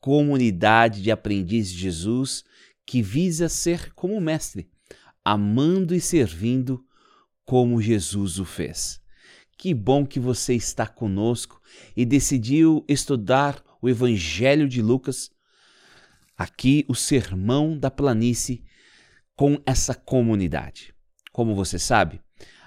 comunidade 0.00 1.02
de 1.02 1.10
aprendizes 1.10 1.72
de 1.72 1.78
Jesus 1.78 2.44
que 2.86 3.02
visa 3.02 3.48
ser 3.48 3.92
como 3.94 4.20
mestre, 4.20 4.70
amando 5.24 5.94
e 5.94 6.00
servindo 6.00 6.84
como 7.44 7.82
Jesus 7.82 8.38
o 8.38 8.44
fez. 8.44 9.00
Que 9.58 9.74
bom 9.74 10.06
que 10.06 10.20
você 10.20 10.54
está 10.54 10.86
conosco 10.86 11.60
e 11.96 12.04
decidiu 12.04 12.84
estudar 12.88 13.62
o 13.82 13.88
Evangelho 13.88 14.68
de 14.68 14.80
Lucas, 14.80 15.30
aqui 16.36 16.84
o 16.88 16.94
Sermão 16.94 17.76
da 17.76 17.90
Planície, 17.90 18.64
com 19.34 19.60
essa 19.66 19.94
comunidade. 19.94 20.94
Como 21.32 21.54
você 21.54 21.78
sabe, 21.78 22.20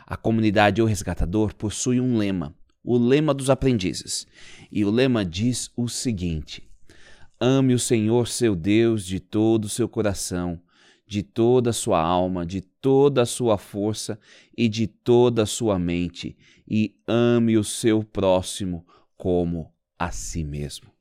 a 0.05 0.15
comunidade 0.15 0.81
O 0.81 0.85
Resgatador 0.85 1.53
possui 1.55 1.99
um 1.99 2.17
lema, 2.17 2.55
o 2.83 2.97
lema 2.97 3.33
dos 3.33 3.49
aprendizes. 3.49 4.27
E 4.71 4.83
o 4.83 4.89
lema 4.89 5.25
diz 5.25 5.69
o 5.75 5.87
seguinte: 5.87 6.70
Ame 7.43 7.73
o 7.73 7.79
Senhor 7.79 8.27
seu 8.27 8.55
Deus 8.55 9.03
de 9.03 9.19
todo 9.19 9.65
o 9.65 9.69
seu 9.69 9.89
coração, 9.89 10.61
de 11.07 11.23
toda 11.23 11.71
a 11.71 11.73
sua 11.73 11.99
alma, 11.99 12.45
de 12.45 12.61
toda 12.61 13.23
a 13.23 13.25
sua 13.25 13.57
força 13.57 14.19
e 14.55 14.69
de 14.69 14.85
toda 14.85 15.41
a 15.41 15.45
sua 15.47 15.79
mente, 15.79 16.37
e 16.67 16.95
ame 17.07 17.57
o 17.57 17.63
seu 17.63 18.03
próximo 18.03 18.85
como 19.17 19.73
a 19.97 20.11
si 20.11 20.43
mesmo. 20.43 20.91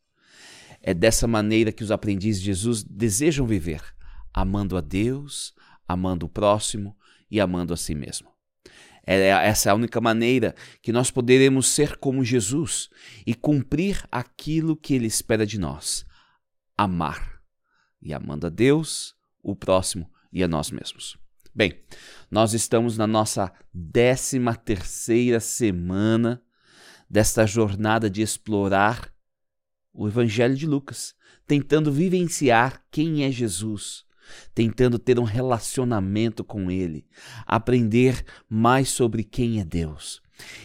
É 0.81 0.95
dessa 0.95 1.27
maneira 1.27 1.71
que 1.71 1.85
os 1.85 1.91
aprendizes 1.91 2.41
de 2.41 2.47
Jesus 2.47 2.83
desejam 2.83 3.47
viver, 3.47 3.83
amando 4.33 4.79
a 4.79 4.81
Deus, 4.81 5.53
amando 5.87 6.25
o 6.25 6.29
próximo 6.31 6.97
e 7.31 7.39
amando 7.39 7.75
a 7.75 7.77
si 7.77 7.95
mesmo. 7.95 8.31
É, 9.07 9.29
essa 9.29 9.69
é 9.69 9.73
a 9.73 9.75
única 9.75 10.01
maneira 10.01 10.55
que 10.81 10.91
nós 10.91 11.11
poderemos 11.11 11.67
ser 11.69 11.99
como 11.99 12.25
Jesus 12.25 12.89
e 13.27 13.35
cumprir 13.35 14.03
aquilo 14.11 14.75
que 14.75 14.95
Ele 14.95 15.07
espera 15.07 15.45
de 15.45 15.59
nós 15.59 16.09
amar. 16.85 17.43
E 18.01 18.15
amando 18.15 18.47
a 18.47 18.51
Deus, 18.51 19.15
o 19.43 19.55
próximo 19.55 20.11
e 20.33 20.43
a 20.43 20.49
nós 20.49 20.71
mesmos. 20.71 21.19
Bem, 21.55 21.79
nós 22.31 22.55
estamos 22.55 22.97
na 22.97 23.07
nossa 23.07 23.53
décima 23.75 24.55
terceira 24.55 25.41
semana 25.41 26.43
desta 27.09 27.45
jornada 27.47 28.09
de 28.09 28.23
explorar 28.23 29.13
o 29.93 30.09
Evangelho 30.09 30.55
de 30.55 30.67
Lucas, 30.67 31.15
tentando 31.47 31.93
vivenciar 31.93 32.83
quem 32.91 33.25
é 33.25 33.31
Jesus, 33.31 34.05
tentando 34.55 34.99
ter 34.99 35.19
um 35.19 35.25
relacionamento 35.25 36.43
com 36.43 36.71
Ele, 36.71 37.05
aprender 37.45 38.25
mais 38.49 38.89
sobre 38.89 39.23
quem 39.23 39.61
é 39.61 39.65
Deus. 39.65 40.23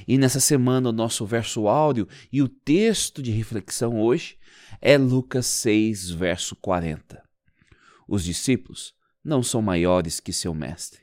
E 0.07 0.17
nessa 0.17 0.39
semana, 0.39 0.89
o 0.89 0.93
nosso 0.93 1.25
verso 1.25 1.67
áureo 1.67 2.07
e 2.31 2.41
o 2.41 2.47
texto 2.47 3.21
de 3.21 3.31
reflexão 3.31 3.99
hoje 3.99 4.37
é 4.81 4.97
Lucas 4.97 5.45
6, 5.45 6.09
verso 6.11 6.55
40. 6.55 7.23
Os 8.07 8.23
discípulos 8.23 8.93
não 9.23 9.41
são 9.41 9.61
maiores 9.61 10.19
que 10.19 10.31
seu 10.31 10.53
mestre, 10.53 11.01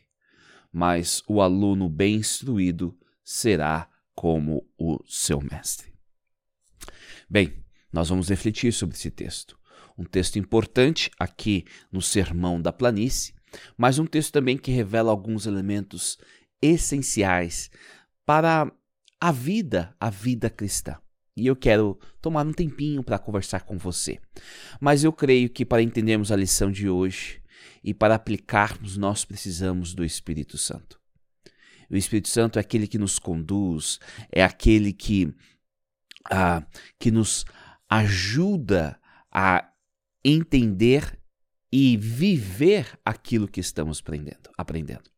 mas 0.73 1.23
o 1.27 1.41
aluno 1.41 1.89
bem 1.89 2.17
instruído 2.17 2.97
será 3.25 3.89
como 4.15 4.67
o 4.79 4.99
seu 5.07 5.41
mestre. 5.41 5.93
Bem, 7.29 7.65
nós 7.93 8.09
vamos 8.09 8.29
refletir 8.29 8.73
sobre 8.73 8.97
esse 8.97 9.11
texto. 9.11 9.59
Um 9.99 10.05
texto 10.05 10.39
importante 10.39 11.11
aqui 11.19 11.65
no 11.91 12.01
Sermão 12.01 12.61
da 12.61 12.73
Planície, 12.73 13.35
mas 13.77 13.99
um 13.99 14.07
texto 14.07 14.33
também 14.33 14.57
que 14.57 14.71
revela 14.71 15.11
alguns 15.11 15.47
elementos 15.47 16.19
essenciais 16.61 17.71
para 18.25 18.73
a 19.21 19.33
vida, 19.33 19.95
a 20.01 20.09
vida 20.09 20.49
cristã. 20.49 21.02
E 21.37 21.47
eu 21.47 21.57
quero 21.57 21.99
tomar 22.21 22.47
um 22.47 22.53
tempinho 22.53 23.03
para 23.03 23.19
conversar 23.19 23.63
com 23.63 23.79
você. 23.79 24.21
Mas 24.81 25.03
eu 25.03 25.13
creio 25.13 25.49
que 25.49 25.65
para 25.65 25.83
entendermos 25.83 26.31
a 26.31 26.37
lição 26.37 26.71
de 26.71 26.89
hoje 26.89 27.41
e 27.83 27.95
para 27.95 28.15
aplicarmos, 28.15 28.97
nós 28.97 29.25
precisamos 29.25 29.95
do 29.95 30.05
Espírito 30.05 30.59
Santo. 30.59 31.01
O 31.91 31.97
Espírito 31.97 32.29
Santo 32.29 32.59
é 32.59 32.61
aquele 32.61 32.87
que 32.87 32.99
nos 32.99 33.19
conduz, 33.19 33.99
é 34.31 34.43
aquele 34.43 34.93
que, 34.93 35.33
ah, 36.31 36.67
que 36.99 37.11
nos 37.11 37.45
ajuda 37.89 38.99
a 39.31 39.71
entender 40.25 41.19
e 41.71 41.97
viver 41.97 42.99
aquilo 43.05 43.49
que 43.49 43.61
estamos 43.61 44.01
aprendendo. 44.01 44.51
aprendendo. 44.57 45.12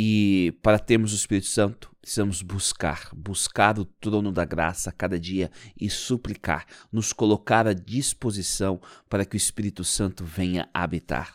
E 0.00 0.56
para 0.62 0.78
termos 0.78 1.12
o 1.12 1.16
Espírito 1.16 1.48
Santo, 1.48 1.90
precisamos 2.00 2.40
buscar, 2.40 3.10
buscar 3.12 3.80
o 3.80 3.84
trono 3.84 4.30
da 4.30 4.44
graça 4.44 4.92
cada 4.92 5.18
dia 5.18 5.50
e 5.76 5.90
suplicar, 5.90 6.66
nos 6.92 7.12
colocar 7.12 7.66
à 7.66 7.72
disposição 7.72 8.80
para 9.08 9.24
que 9.24 9.34
o 9.34 9.36
Espírito 9.36 9.82
Santo 9.82 10.24
venha 10.24 10.70
habitar. 10.72 11.34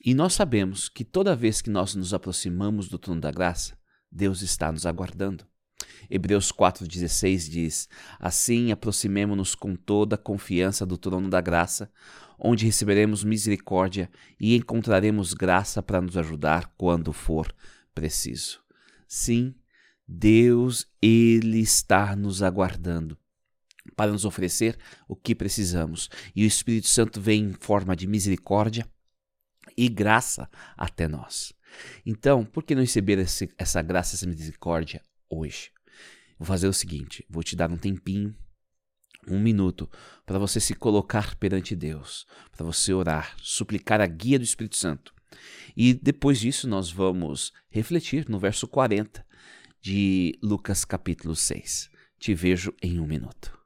E 0.00 0.14
nós 0.14 0.34
sabemos 0.34 0.88
que 0.88 1.04
toda 1.04 1.34
vez 1.34 1.60
que 1.60 1.70
nós 1.70 1.96
nos 1.96 2.14
aproximamos 2.14 2.88
do 2.88 3.00
trono 3.00 3.20
da 3.20 3.32
graça, 3.32 3.76
Deus 4.08 4.40
está 4.40 4.70
nos 4.70 4.86
aguardando. 4.86 5.44
Hebreus 6.08 6.52
4,16 6.52 7.50
diz: 7.50 7.88
Assim 8.20 8.70
aproximemo-nos 8.70 9.56
com 9.56 9.74
toda 9.74 10.14
a 10.14 10.18
confiança 10.18 10.86
do 10.86 10.96
trono 10.96 11.28
da 11.28 11.40
graça, 11.40 11.90
onde 12.42 12.66
receberemos 12.66 13.22
misericórdia 13.22 14.10
e 14.40 14.56
encontraremos 14.56 15.32
graça 15.32 15.80
para 15.80 16.00
nos 16.00 16.16
ajudar 16.16 16.74
quando 16.76 17.12
for 17.12 17.54
preciso. 17.94 18.60
Sim, 19.06 19.54
Deus, 20.06 20.86
Ele 21.00 21.60
está 21.60 22.16
nos 22.16 22.42
aguardando 22.42 23.16
para 23.94 24.10
nos 24.10 24.24
oferecer 24.24 24.76
o 25.06 25.14
que 25.14 25.34
precisamos. 25.34 26.08
E 26.34 26.44
o 26.44 26.46
Espírito 26.46 26.88
Santo 26.88 27.20
vem 27.20 27.44
em 27.44 27.52
forma 27.52 27.94
de 27.94 28.06
misericórdia 28.06 28.86
e 29.76 29.88
graça 29.88 30.48
até 30.76 31.06
nós. 31.06 31.52
Então, 32.04 32.44
por 32.44 32.64
que 32.64 32.74
não 32.74 32.82
receber 32.82 33.18
esse, 33.18 33.50
essa 33.56 33.80
graça, 33.80 34.16
essa 34.16 34.26
misericórdia 34.26 35.00
hoje? 35.30 35.70
Vou 36.38 36.46
fazer 36.46 36.66
o 36.66 36.72
seguinte: 36.72 37.24
vou 37.30 37.42
te 37.42 37.54
dar 37.54 37.70
um 37.70 37.76
tempinho, 37.76 38.34
um 39.28 39.38
minuto, 39.38 39.88
para 40.26 40.38
você 40.38 40.60
se 40.60 40.74
colocar 40.74 41.34
perante 41.36 41.76
Deus, 41.76 42.26
para 42.50 42.66
você 42.66 42.92
orar, 42.92 43.34
suplicar 43.38 44.00
a 44.00 44.06
guia 44.06 44.38
do 44.38 44.44
Espírito 44.44 44.76
Santo. 44.76 45.14
E 45.76 45.94
depois 45.94 46.40
disso, 46.40 46.68
nós 46.68 46.90
vamos 46.90 47.52
refletir 47.70 48.28
no 48.28 48.38
verso 48.38 48.66
40 48.66 49.24
de 49.80 50.38
Lucas 50.42 50.84
capítulo 50.84 51.34
6. 51.34 51.90
Te 52.18 52.34
vejo 52.34 52.74
em 52.82 53.00
um 53.00 53.06
minuto. 53.06 53.61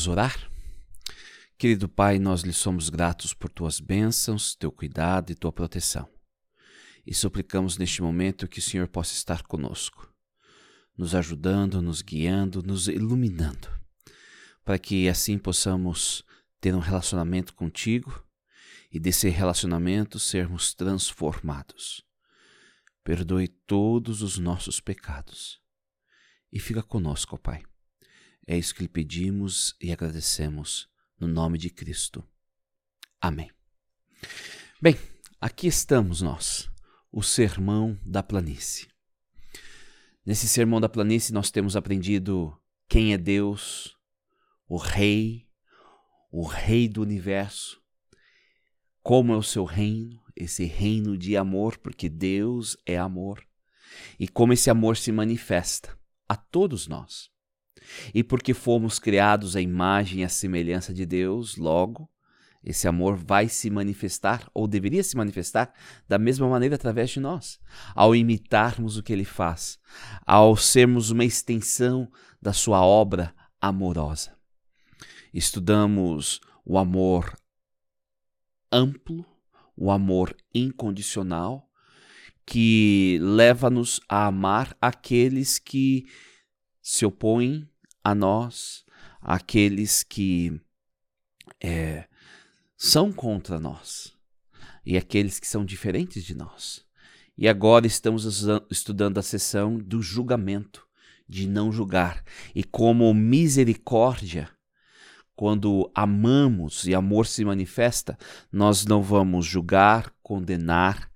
Vamos 0.00 0.08
orar? 0.08 0.50
Querido 1.58 1.86
Pai, 1.86 2.18
nós 2.18 2.40
lhe 2.40 2.54
somos 2.54 2.88
gratos 2.88 3.34
por 3.34 3.50
tuas 3.50 3.78
bênçãos, 3.78 4.54
teu 4.54 4.72
cuidado 4.72 5.30
e 5.30 5.34
tua 5.34 5.52
proteção. 5.52 6.08
E 7.06 7.14
suplicamos 7.14 7.76
neste 7.76 8.00
momento 8.00 8.48
que 8.48 8.60
o 8.60 8.62
Senhor 8.62 8.88
possa 8.88 9.12
estar 9.12 9.42
conosco, 9.42 10.10
nos 10.96 11.14
ajudando, 11.14 11.82
nos 11.82 12.00
guiando, 12.00 12.62
nos 12.62 12.88
iluminando, 12.88 13.68
para 14.64 14.78
que 14.78 15.06
assim 15.06 15.36
possamos 15.36 16.24
ter 16.62 16.74
um 16.74 16.78
relacionamento 16.78 17.52
contigo 17.52 18.24
e 18.90 18.98
desse 18.98 19.28
relacionamento 19.28 20.18
sermos 20.18 20.72
transformados. 20.72 22.02
Perdoe 23.04 23.48
todos 23.48 24.22
os 24.22 24.38
nossos 24.38 24.80
pecados 24.80 25.60
e 26.50 26.58
fica 26.58 26.82
conosco, 26.82 27.38
Pai 27.38 27.62
é 28.50 28.58
isso 28.58 28.74
que 28.74 28.82
lhe 28.82 28.88
pedimos 28.88 29.76
e 29.80 29.92
agradecemos 29.92 30.88
no 31.20 31.28
nome 31.28 31.56
de 31.56 31.70
Cristo. 31.70 32.26
Amém. 33.20 33.48
Bem, 34.82 34.98
aqui 35.40 35.68
estamos 35.68 36.20
nós, 36.20 36.68
o 37.12 37.22
Sermão 37.22 37.96
da 38.04 38.24
Planície. 38.24 38.88
Nesse 40.26 40.48
Sermão 40.48 40.80
da 40.80 40.88
Planície 40.88 41.32
nós 41.32 41.52
temos 41.52 41.76
aprendido 41.76 42.60
quem 42.88 43.12
é 43.12 43.16
Deus, 43.16 43.96
o 44.66 44.78
Rei, 44.78 45.46
o 46.28 46.44
Rei 46.44 46.88
do 46.88 47.02
universo, 47.02 47.80
como 49.00 49.32
é 49.32 49.36
o 49.36 49.44
seu 49.44 49.64
reino, 49.64 50.20
esse 50.34 50.64
reino 50.64 51.16
de 51.16 51.36
amor, 51.36 51.78
porque 51.78 52.08
Deus 52.08 52.76
é 52.84 52.98
amor, 52.98 53.46
e 54.18 54.26
como 54.26 54.52
esse 54.52 54.68
amor 54.68 54.96
se 54.96 55.12
manifesta 55.12 55.96
a 56.28 56.34
todos 56.34 56.88
nós. 56.88 57.30
E 58.14 58.22
porque 58.22 58.54
fomos 58.54 58.98
criados 58.98 59.56
à 59.56 59.60
imagem 59.60 60.20
e 60.20 60.24
à 60.24 60.28
semelhança 60.28 60.92
de 60.92 61.04
Deus, 61.04 61.56
logo, 61.56 62.08
esse 62.62 62.86
amor 62.86 63.16
vai 63.16 63.48
se 63.48 63.70
manifestar, 63.70 64.48
ou 64.52 64.68
deveria 64.68 65.02
se 65.02 65.16
manifestar, 65.16 65.72
da 66.06 66.18
mesma 66.18 66.48
maneira 66.48 66.74
através 66.74 67.10
de 67.10 67.18
nós, 67.18 67.58
ao 67.94 68.14
imitarmos 68.14 68.96
o 68.96 69.02
que 69.02 69.12
ele 69.12 69.24
faz, 69.24 69.78
ao 70.26 70.56
sermos 70.56 71.10
uma 71.10 71.24
extensão 71.24 72.10
da 72.40 72.52
sua 72.52 72.84
obra 72.84 73.34
amorosa. 73.60 74.36
Estudamos 75.32 76.40
o 76.64 76.76
amor 76.76 77.34
amplo, 78.70 79.24
o 79.76 79.90
amor 79.90 80.36
incondicional, 80.54 81.66
que 82.44 83.18
leva-nos 83.22 84.00
a 84.08 84.26
amar 84.26 84.76
aqueles 84.80 85.58
que 85.58 86.06
se 86.82 87.04
opõem 87.04 87.68
a 88.02 88.14
nós, 88.14 88.84
aqueles 89.20 90.02
que 90.02 90.60
é, 91.60 92.06
são 92.76 93.12
contra 93.12 93.58
nós 93.58 94.16
e 94.84 94.96
aqueles 94.96 95.38
que 95.38 95.46
são 95.46 95.64
diferentes 95.64 96.24
de 96.24 96.34
nós. 96.34 96.84
E 97.36 97.48
agora 97.48 97.86
estamos 97.86 98.26
estudando 98.70 99.18
a 99.18 99.22
sessão 99.22 99.78
do 99.78 100.02
julgamento, 100.02 100.86
de 101.28 101.48
não 101.48 101.72
julgar. 101.72 102.22
E 102.54 102.62
como 102.62 103.14
misericórdia, 103.14 104.50
quando 105.34 105.90
amamos 105.94 106.86
e 106.86 106.94
amor 106.94 107.26
se 107.26 107.44
manifesta, 107.44 108.18
nós 108.52 108.84
não 108.84 109.02
vamos 109.02 109.46
julgar, 109.46 110.12
condenar, 110.22 111.10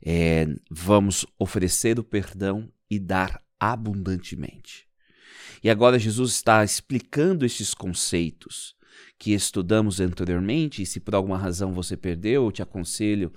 é, 0.00 0.46
vamos 0.70 1.26
oferecer 1.38 1.98
o 1.98 2.04
perdão 2.04 2.70
e 2.88 3.00
dar 3.00 3.42
abundantemente. 3.58 4.86
E 5.62 5.70
agora 5.70 5.98
Jesus 5.98 6.32
está 6.32 6.64
explicando 6.64 7.44
estes 7.44 7.74
conceitos 7.74 8.74
que 9.18 9.32
estudamos 9.32 10.00
anteriormente, 10.00 10.82
e 10.82 10.86
se 10.86 11.00
por 11.00 11.14
alguma 11.14 11.38
razão 11.38 11.72
você 11.72 11.96
perdeu, 11.96 12.44
eu 12.44 12.52
te 12.52 12.62
aconselho 12.62 13.32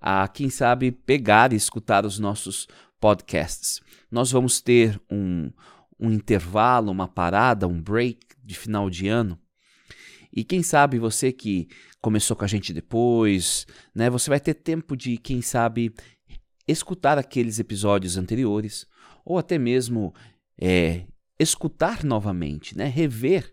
a, 0.00 0.26
quem 0.28 0.48
sabe, 0.50 0.92
pegar 0.92 1.52
e 1.52 1.56
escutar 1.56 2.06
os 2.06 2.18
nossos 2.18 2.66
podcasts. 3.00 3.80
Nós 4.10 4.30
vamos 4.30 4.60
ter 4.60 5.00
um, 5.10 5.50
um 5.98 6.10
intervalo, 6.10 6.90
uma 6.90 7.08
parada, 7.08 7.66
um 7.66 7.80
break 7.80 8.18
de 8.42 8.54
final 8.54 8.88
de 8.88 9.08
ano. 9.08 9.38
E 10.32 10.44
quem 10.44 10.62
sabe 10.62 10.98
você 10.98 11.32
que 11.32 11.68
começou 12.00 12.36
com 12.36 12.44
a 12.44 12.48
gente 12.48 12.72
depois, 12.72 13.66
né, 13.94 14.08
você 14.10 14.30
vai 14.30 14.38
ter 14.38 14.54
tempo 14.54 14.96
de, 14.96 15.16
quem 15.16 15.42
sabe, 15.42 15.92
escutar 16.68 17.18
aqueles 17.18 17.58
episódios 17.58 18.16
anteriores, 18.16 18.86
ou 19.24 19.38
até 19.38 19.58
mesmo 19.58 20.14
é, 20.60 21.06
escutar 21.38 22.04
novamente, 22.04 22.76
né? 22.76 22.86
rever, 22.86 23.52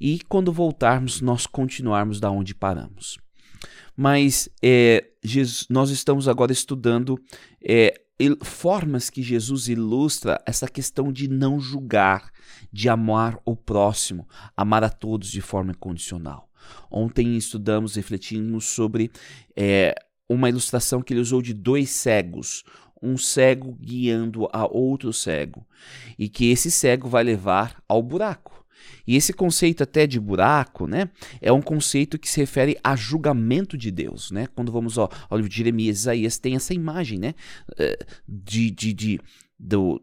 e 0.00 0.20
quando 0.28 0.52
voltarmos, 0.52 1.20
nós 1.20 1.46
continuarmos 1.46 2.20
da 2.20 2.30
onde 2.30 2.54
paramos. 2.54 3.18
Mas 3.96 4.48
é, 4.62 5.04
Jesus, 5.22 5.66
nós 5.70 5.90
estamos 5.90 6.28
agora 6.28 6.52
estudando 6.52 7.18
é, 7.62 8.00
formas 8.42 9.08
que 9.08 9.22
Jesus 9.22 9.68
ilustra 9.68 10.40
essa 10.46 10.68
questão 10.68 11.12
de 11.12 11.28
não 11.28 11.60
julgar, 11.60 12.30
de 12.72 12.88
amar 12.88 13.38
o 13.44 13.56
próximo, 13.56 14.28
amar 14.56 14.84
a 14.84 14.90
todos 14.90 15.30
de 15.30 15.40
forma 15.40 15.72
incondicional. 15.72 16.48
Ontem 16.90 17.36
estudamos, 17.36 17.94
refletimos 17.94 18.64
sobre 18.64 19.10
é, 19.56 19.94
uma 20.28 20.48
ilustração 20.48 21.02
que 21.02 21.12
ele 21.12 21.20
usou 21.20 21.42
de 21.42 21.52
dois 21.52 21.90
cegos, 21.90 22.64
um 23.04 23.18
cego 23.18 23.76
guiando 23.80 24.48
a 24.52 24.66
outro 24.66 25.12
cego, 25.12 25.66
e 26.18 26.28
que 26.28 26.50
esse 26.50 26.70
cego 26.70 27.08
vai 27.08 27.22
levar 27.22 27.82
ao 27.86 28.02
buraco. 28.02 28.64
E 29.06 29.16
esse 29.16 29.32
conceito 29.32 29.82
até 29.82 30.06
de 30.06 30.18
buraco, 30.18 30.86
né, 30.86 31.10
é 31.40 31.52
um 31.52 31.60
conceito 31.60 32.18
que 32.18 32.28
se 32.28 32.40
refere 32.40 32.78
a 32.82 32.96
julgamento 32.96 33.76
de 33.76 33.90
Deus, 33.90 34.30
né? 34.30 34.46
Quando 34.54 34.72
vamos 34.72 34.98
ao, 34.98 35.10
ao 35.28 35.36
livro 35.36 35.50
de 35.50 35.56
Jeremias, 35.56 35.98
Isaías 35.98 36.38
tem 36.38 36.56
essa 36.56 36.72
imagem, 36.72 37.18
né, 37.18 37.34
eh, 37.78 37.98
de, 38.26 38.70
de, 38.70 38.92
de 38.92 39.20
do, 39.58 40.02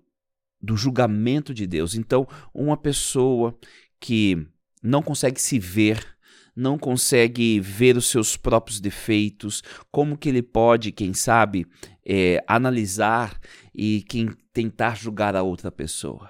do 0.62 0.78
julgamento 0.78 1.54
de 1.54 1.66
Deus. 1.66 1.96
Então, 1.96 2.28
uma 2.54 2.78
pessoa 2.78 3.58
que 4.00 4.48
não 4.84 5.02
consegue 5.02 5.42
se 5.42 5.58
ver 5.60 6.06
não 6.56 6.78
consegue 6.78 7.60
ver 7.60 7.96
os 7.96 8.08
seus 8.10 8.36
próprios 8.36 8.80
defeitos, 8.80 9.64
como 9.90 10.18
que 10.18 10.30
ele 10.30 10.42
pode, 10.42 10.92
quem 10.92 11.14
sabe, 11.14 11.66
é, 12.06 12.44
analisar 12.48 13.40
e 13.74 14.04
quem 14.04 14.30
tentar 14.54 14.96
julgar 14.96 15.36
a 15.36 15.44
outra 15.44 15.72
pessoa. 15.72 16.30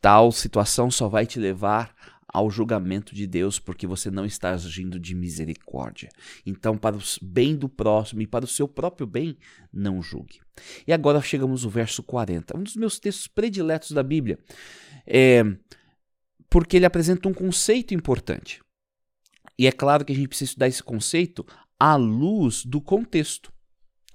Tal 0.00 0.30
situação 0.30 0.90
só 0.90 1.08
vai 1.08 1.26
te 1.26 1.38
levar 1.38 1.94
ao 2.32 2.50
julgamento 2.50 3.14
de 3.14 3.26
Deus, 3.26 3.58
porque 3.58 3.86
você 3.86 4.10
não 4.10 4.24
está 4.24 4.50
agindo 4.50 5.00
de 5.00 5.14
misericórdia. 5.14 6.10
Então, 6.44 6.76
para 6.76 6.96
o 6.96 7.00
bem 7.22 7.56
do 7.56 7.68
próximo 7.68 8.20
e 8.20 8.26
para 8.26 8.44
o 8.44 8.48
seu 8.48 8.68
próprio 8.68 9.06
bem, 9.06 9.36
não 9.72 10.02
julgue. 10.02 10.40
E 10.86 10.92
agora 10.92 11.22
chegamos 11.22 11.64
no 11.64 11.70
verso 11.70 12.02
40, 12.02 12.56
um 12.56 12.62
dos 12.62 12.76
meus 12.76 12.98
textos 12.98 13.26
prediletos 13.26 13.92
da 13.92 14.02
Bíblia, 14.02 14.38
é, 15.06 15.42
porque 16.50 16.76
ele 16.76 16.86
apresenta 16.86 17.28
um 17.28 17.34
conceito 17.34 17.94
importante. 17.94 18.60
E 19.58 19.66
é 19.66 19.72
claro 19.72 20.04
que 20.04 20.12
a 20.12 20.16
gente 20.16 20.28
precisa 20.28 20.50
estudar 20.50 20.68
esse 20.68 20.82
conceito 20.82 21.44
à 21.80 21.96
luz 21.96 22.64
do 22.64 22.80
contexto 22.80 23.52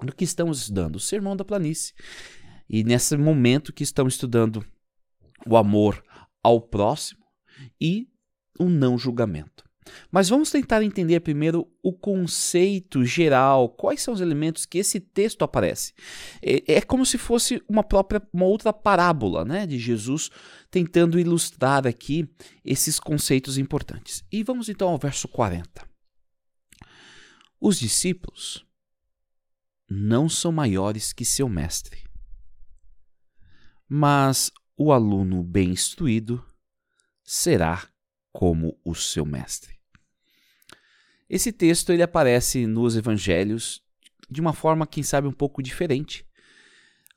do 0.06 0.16
que 0.16 0.24
estamos 0.24 0.62
estudando, 0.62 0.98
o 0.98 1.00
Sermão 1.00 1.36
da 1.36 1.46
Planície. 1.46 1.94
E 2.70 2.84
nesse 2.84 3.16
momento 3.18 3.74
que 3.74 3.84
estamos 3.84 4.16
estudando 4.16 4.66
o 5.46 5.58
amor 5.58 6.04
ao 6.42 6.62
próximo 6.62 7.24
e 7.80 8.08
o 8.60 8.70
não 8.70 8.98
julgamento. 8.98 9.64
Mas 10.12 10.30
vamos 10.30 10.50
tentar 10.50 10.82
entender 10.84 11.20
primeiro 11.20 11.68
o 11.82 11.92
conceito 11.92 13.04
geral, 13.04 13.70
quais 13.70 14.02
são 14.02 14.14
os 14.14 14.22
elementos 14.22 14.66
que 14.66 14.78
esse 14.78 15.00
texto 15.00 15.44
aparece. 15.44 15.94
É, 16.42 16.76
é, 16.76 16.82
como 16.82 17.06
se 17.06 17.18
fosse 17.18 17.62
uma 17.68 17.84
própria, 17.84 18.22
uma 18.32 18.46
outra 18.46 18.72
parábola, 18.72 19.44
né, 19.44 19.68
de 19.68 19.78
Jesus 19.78 20.30
tentando 20.72 21.20
ilustrar 21.20 21.86
aqui 21.86 22.28
esses 22.64 23.00
conceitos 23.00 23.58
importantes. 23.58 24.24
E 24.32 24.44
vamos 24.44 24.70
então 24.70 24.90
ao 24.90 24.98
verso 24.98 25.28
40. 25.28 25.86
Os 27.60 27.80
discípulos 27.80 28.66
não 29.94 30.28
são 30.28 30.52
maiores 30.52 31.14
que 31.14 31.24
seu 31.24 31.48
mestre, 31.48 32.04
mas 33.88 34.52
o 34.76 34.92
aluno 34.92 35.44
bem 35.44 35.70
instruído 35.70 36.44
será 37.24 37.88
como 38.32 38.80
o 38.84 38.96
seu 38.96 39.24
mestre. 39.24 39.80
Esse 41.30 41.52
texto 41.52 41.92
ele 41.92 42.02
aparece 42.02 42.66
nos 42.66 42.96
evangelhos 42.96 43.84
de 44.30 44.42
uma 44.42 44.52
forma, 44.52 44.88
quem 44.88 45.04
sabe, 45.04 45.28
um 45.28 45.32
pouco 45.32 45.62
diferente. 45.62 46.26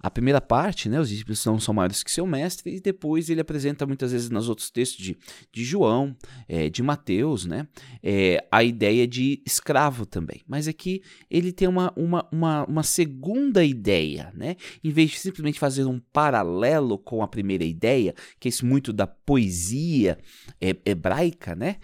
A 0.02 0.10
primeira 0.10 0.42
parte, 0.42 0.90
né, 0.90 1.00
os 1.00 1.08
discípulos 1.08 1.44
não 1.46 1.58
são 1.58 1.72
maiores 1.72 2.02
que 2.02 2.10
seu 2.10 2.26
mestre, 2.26 2.76
e 2.76 2.80
depois 2.80 3.30
ele 3.30 3.40
apresenta 3.40 3.86
muitas 3.86 4.12
vezes 4.12 4.28
nos 4.28 4.48
outros 4.48 4.70
textos 4.70 5.02
de, 5.02 5.16
de 5.50 5.64
João, 5.64 6.14
é, 6.46 6.68
de 6.68 6.82
Mateus, 6.82 7.46
né, 7.46 7.66
é, 8.02 8.46
a 8.52 8.62
ideia 8.62 9.06
de 9.06 9.42
escravo 9.44 10.04
também. 10.04 10.42
Mas 10.46 10.68
aqui 10.68 11.02
ele 11.30 11.50
tem 11.50 11.66
uma, 11.66 11.92
uma, 11.96 12.28
uma, 12.30 12.64
uma, 12.66 12.82
segunda 12.82 13.64
ideia, 13.64 14.30
né, 14.34 14.56
em 14.84 14.90
vez 14.90 15.12
de 15.12 15.18
simplesmente 15.18 15.58
fazer 15.58 15.84
um 15.86 15.98
paralelo 16.12 16.98
com 16.98 17.22
a 17.22 17.28
primeira 17.28 17.64
ideia, 17.64 18.14
que 18.38 18.48
é 18.48 18.50
isso 18.50 18.66
muito 18.66 18.92
da 18.92 19.06
poesia 19.06 20.18
é, 20.60 20.76
hebraica, 20.84 21.56
né, 21.56 21.76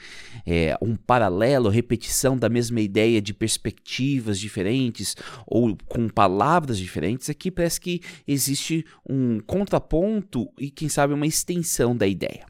é, 0.46 0.76
um 0.82 0.96
paralelo, 0.96 1.70
repetição 1.70 2.36
da 2.36 2.50
mesma 2.50 2.80
ideia 2.80 3.22
de 3.22 3.32
perspectivas 3.32 4.38
diferentes 4.38 5.16
ou 5.46 5.76
com 5.88 6.10
palavras 6.10 6.78
diferentes, 6.78 7.30
aqui 7.30 7.50
parece 7.50 7.80
que 7.80 8.01
existe 8.26 8.84
um 9.08 9.40
contraponto 9.40 10.52
e, 10.58 10.70
quem 10.70 10.88
sabe, 10.88 11.14
uma 11.14 11.26
extensão 11.26 11.96
da 11.96 12.06
ideia. 12.06 12.46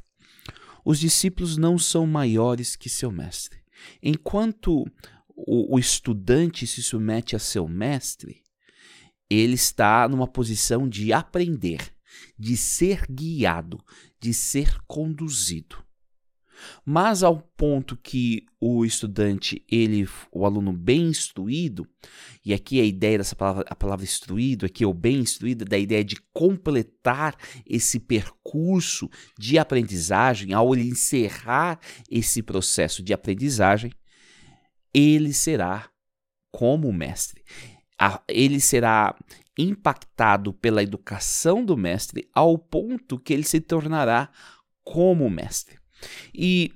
Os 0.85 0.99
discípulos 0.99 1.57
não 1.57 1.79
são 1.79 2.07
maiores 2.07 2.77
que 2.77 2.89
seu 2.89 3.11
mestre. 3.11 3.59
Enquanto 4.03 4.85
o, 5.29 5.77
o 5.77 5.79
estudante 5.79 6.67
se 6.67 6.83
submete 6.83 7.37
a 7.37 7.39
seu 7.39 7.69
mestre, 7.69 8.43
ele 9.31 9.55
está 9.55 10.09
numa 10.09 10.27
posição 10.27 10.89
de 10.89 11.13
aprender, 11.13 11.95
de 12.39 12.57
ser 12.57 13.07
guiado, 13.11 13.79
de 14.21 14.35
ser 14.35 14.77
conduzido 14.87 15.83
mas 16.85 17.23
ao 17.23 17.39
ponto 17.57 17.97
que 17.97 18.47
o 18.61 18.85
estudante, 18.85 19.65
ele, 19.71 20.09
o 20.31 20.45
aluno 20.45 20.73
bem 20.73 21.09
instruído, 21.09 21.87
e 22.45 22.53
aqui 22.53 22.81
a 22.81 22.85
ideia 22.85 23.19
dessa 23.19 23.35
palavra, 23.35 23.65
a 23.69 23.75
palavra 23.75 24.05
instruído, 24.05 24.67
aqui 24.67 24.85
é 24.85 24.87
o 24.87 24.95
bem 24.95 25.19
instruído, 25.19 25.65
da 25.65 25.79
ideia 25.79 26.05
de 26.05 26.17
completar 26.33 27.37
esse 27.67 27.99
percurso 27.99 29.09
de 29.39 29.59
aprendizagem, 29.59 30.53
ao 30.53 30.75
ele 30.75 30.89
encerrar 30.89 31.79
esse 32.11 32.43
processo 32.43 33.03
de 33.03 33.13
aprendizagem, 33.13 33.93
ele 34.95 35.33
será 35.33 35.89
como 36.51 36.93
mestre. 36.93 37.43
Ele 38.29 38.61
será 38.61 39.17
impactado 39.59 40.53
pela 40.53 40.83
educação 40.83 41.65
do 41.65 41.77
mestre 41.77 42.29
ao 42.33 42.59
ponto 42.59 43.19
que 43.19 43.33
ele 43.33 43.45
se 43.45 43.61
tornará 43.61 44.31
como 44.83 45.29
mestre. 45.31 45.82
E 46.35 46.73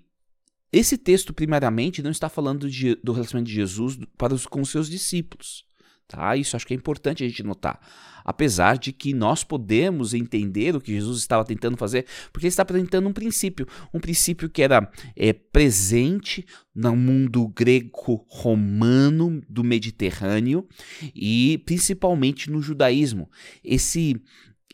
esse 0.73 0.99
texto, 0.99 1.33
primariamente, 1.33 2.03
não 2.03 2.11
está 2.11 2.29
falando 2.29 2.71
de, 2.71 2.97
do 2.97 3.13
relacionamento 3.13 3.49
de 3.49 3.55
Jesus 3.55 3.99
para 4.19 4.35
os, 4.35 4.47
com 4.47 4.61
os 4.61 4.69
seus 4.69 4.89
discípulos. 4.89 5.65
Tá? 6.09 6.37
Isso 6.37 6.55
acho 6.55 6.67
que 6.67 6.73
é 6.73 6.77
importante 6.77 7.25
a 7.25 7.29
gente 7.29 7.43
notar. 7.43 7.81
Apesar 8.25 8.79
de 8.79 8.93
que 8.93 9.13
nós 9.13 9.43
podemos 9.43 10.15
entender 10.15 10.75
o 10.75 10.81
que 10.81 10.93
Jesus 10.93 11.19
estava 11.19 11.45
tentando 11.45 11.77
fazer, 11.77 12.07
porque 12.33 12.47
ele 12.47 12.51
está 12.51 12.63
apresentando 12.63 13.09
um 13.09 13.13
princípio, 13.13 13.67
um 13.93 13.99
princípio 13.99 14.49
que 14.49 14.63
era 14.63 14.91
é, 15.17 15.33
presente 15.33 16.45
no 16.75 16.95
mundo 16.95 17.49
grego-romano 17.49 19.43
do 19.49 19.65
Mediterrâneo 19.65 20.69
e 21.15 21.59
principalmente 21.65 22.51
no 22.51 22.63
judaísmo. 22.63 23.29
Esse 23.65 24.21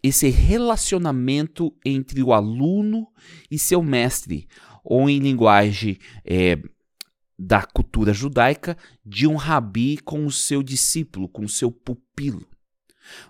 esse 0.03 0.29
relacionamento 0.29 1.75
entre 1.85 2.23
o 2.23 2.33
aluno 2.33 3.07
e 3.51 3.59
seu 3.59 3.83
mestre, 3.83 4.49
ou 4.83 5.09
em 5.09 5.21
linguagem 5.21 5.99
é, 6.25 6.59
da 7.39 7.63
cultura 7.63 8.13
judaica, 8.13 8.77
de 9.05 9.27
um 9.27 9.37
rabi 9.37 9.99
com 9.99 10.27
o 10.27 10.31
seu 10.31 10.63
discípulo, 10.63 11.29
com 11.29 11.45
o 11.45 11.49
seu 11.49 11.71
pupilo. 11.71 12.47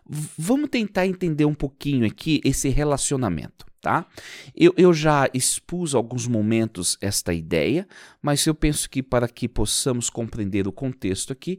Vamos 0.06 0.70
tentar 0.70 1.06
entender 1.06 1.44
um 1.44 1.54
pouquinho 1.54 2.06
aqui 2.06 2.40
esse 2.44 2.68
relacionamento, 2.68 3.66
tá? 3.80 4.06
Eu, 4.54 4.74
eu 4.76 4.92
já 4.92 5.28
expus 5.32 5.94
alguns 5.94 6.26
momentos 6.26 6.96
esta 7.00 7.32
ideia, 7.32 7.86
mas 8.20 8.46
eu 8.46 8.54
penso 8.54 8.88
que 8.88 9.02
para 9.02 9.28
que 9.28 9.48
possamos 9.48 10.08
compreender 10.10 10.68
o 10.68 10.72
contexto 10.72 11.32
aqui 11.32 11.58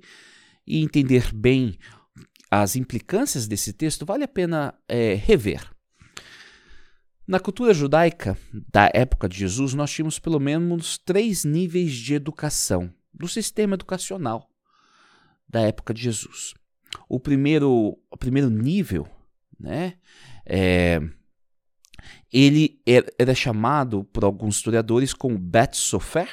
e 0.66 0.82
entender 0.82 1.34
bem 1.34 1.78
as 2.62 2.76
implicâncias 2.76 3.48
desse 3.48 3.74
texto, 3.74 4.06
vale 4.06 4.24
a 4.24 4.28
pena 4.28 4.76
é, 4.88 5.16
rever. 5.16 5.68
Na 7.26 7.40
cultura 7.40 7.74
judaica 7.74 8.38
da 8.72 8.92
época 8.94 9.28
de 9.28 9.38
Jesus, 9.38 9.74
nós 9.74 9.90
tínhamos 9.92 10.20
pelo 10.20 10.40
menos 10.40 11.00
três 11.00 11.44
níveis 11.44 11.94
de 11.94 12.14
educação 12.14 12.94
do 13.12 13.28
sistema 13.28 13.74
educacional 13.74 14.48
da 15.50 15.62
época 15.62 15.96
de 15.96 16.04
Jesus. 16.04 16.54
O 17.10 17.20
primeiro, 17.20 17.98
o 18.12 18.18
primeiro 18.18 18.52
nível, 18.52 19.08
né, 19.60 19.96
é, 20.46 21.02
ele 22.32 22.80
era, 23.18 23.34
chamado 23.34 24.04
por 24.04 24.24
alguns 24.24 24.58
historiadores 24.58 25.12
como 25.12 25.40
Bet 25.40 25.76
Sofer. 25.76 26.30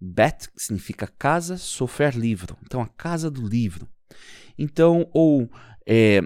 Bet 0.00 0.48
significa 0.56 1.08
casa, 1.08 1.56
Sofer 1.56 2.16
livro. 2.16 2.56
Então 2.64 2.80
a 2.80 2.86
casa 2.86 3.28
do 3.28 3.44
livro. 3.44 3.88
Então, 4.62 5.08
ou 5.14 5.50
é, 5.86 6.20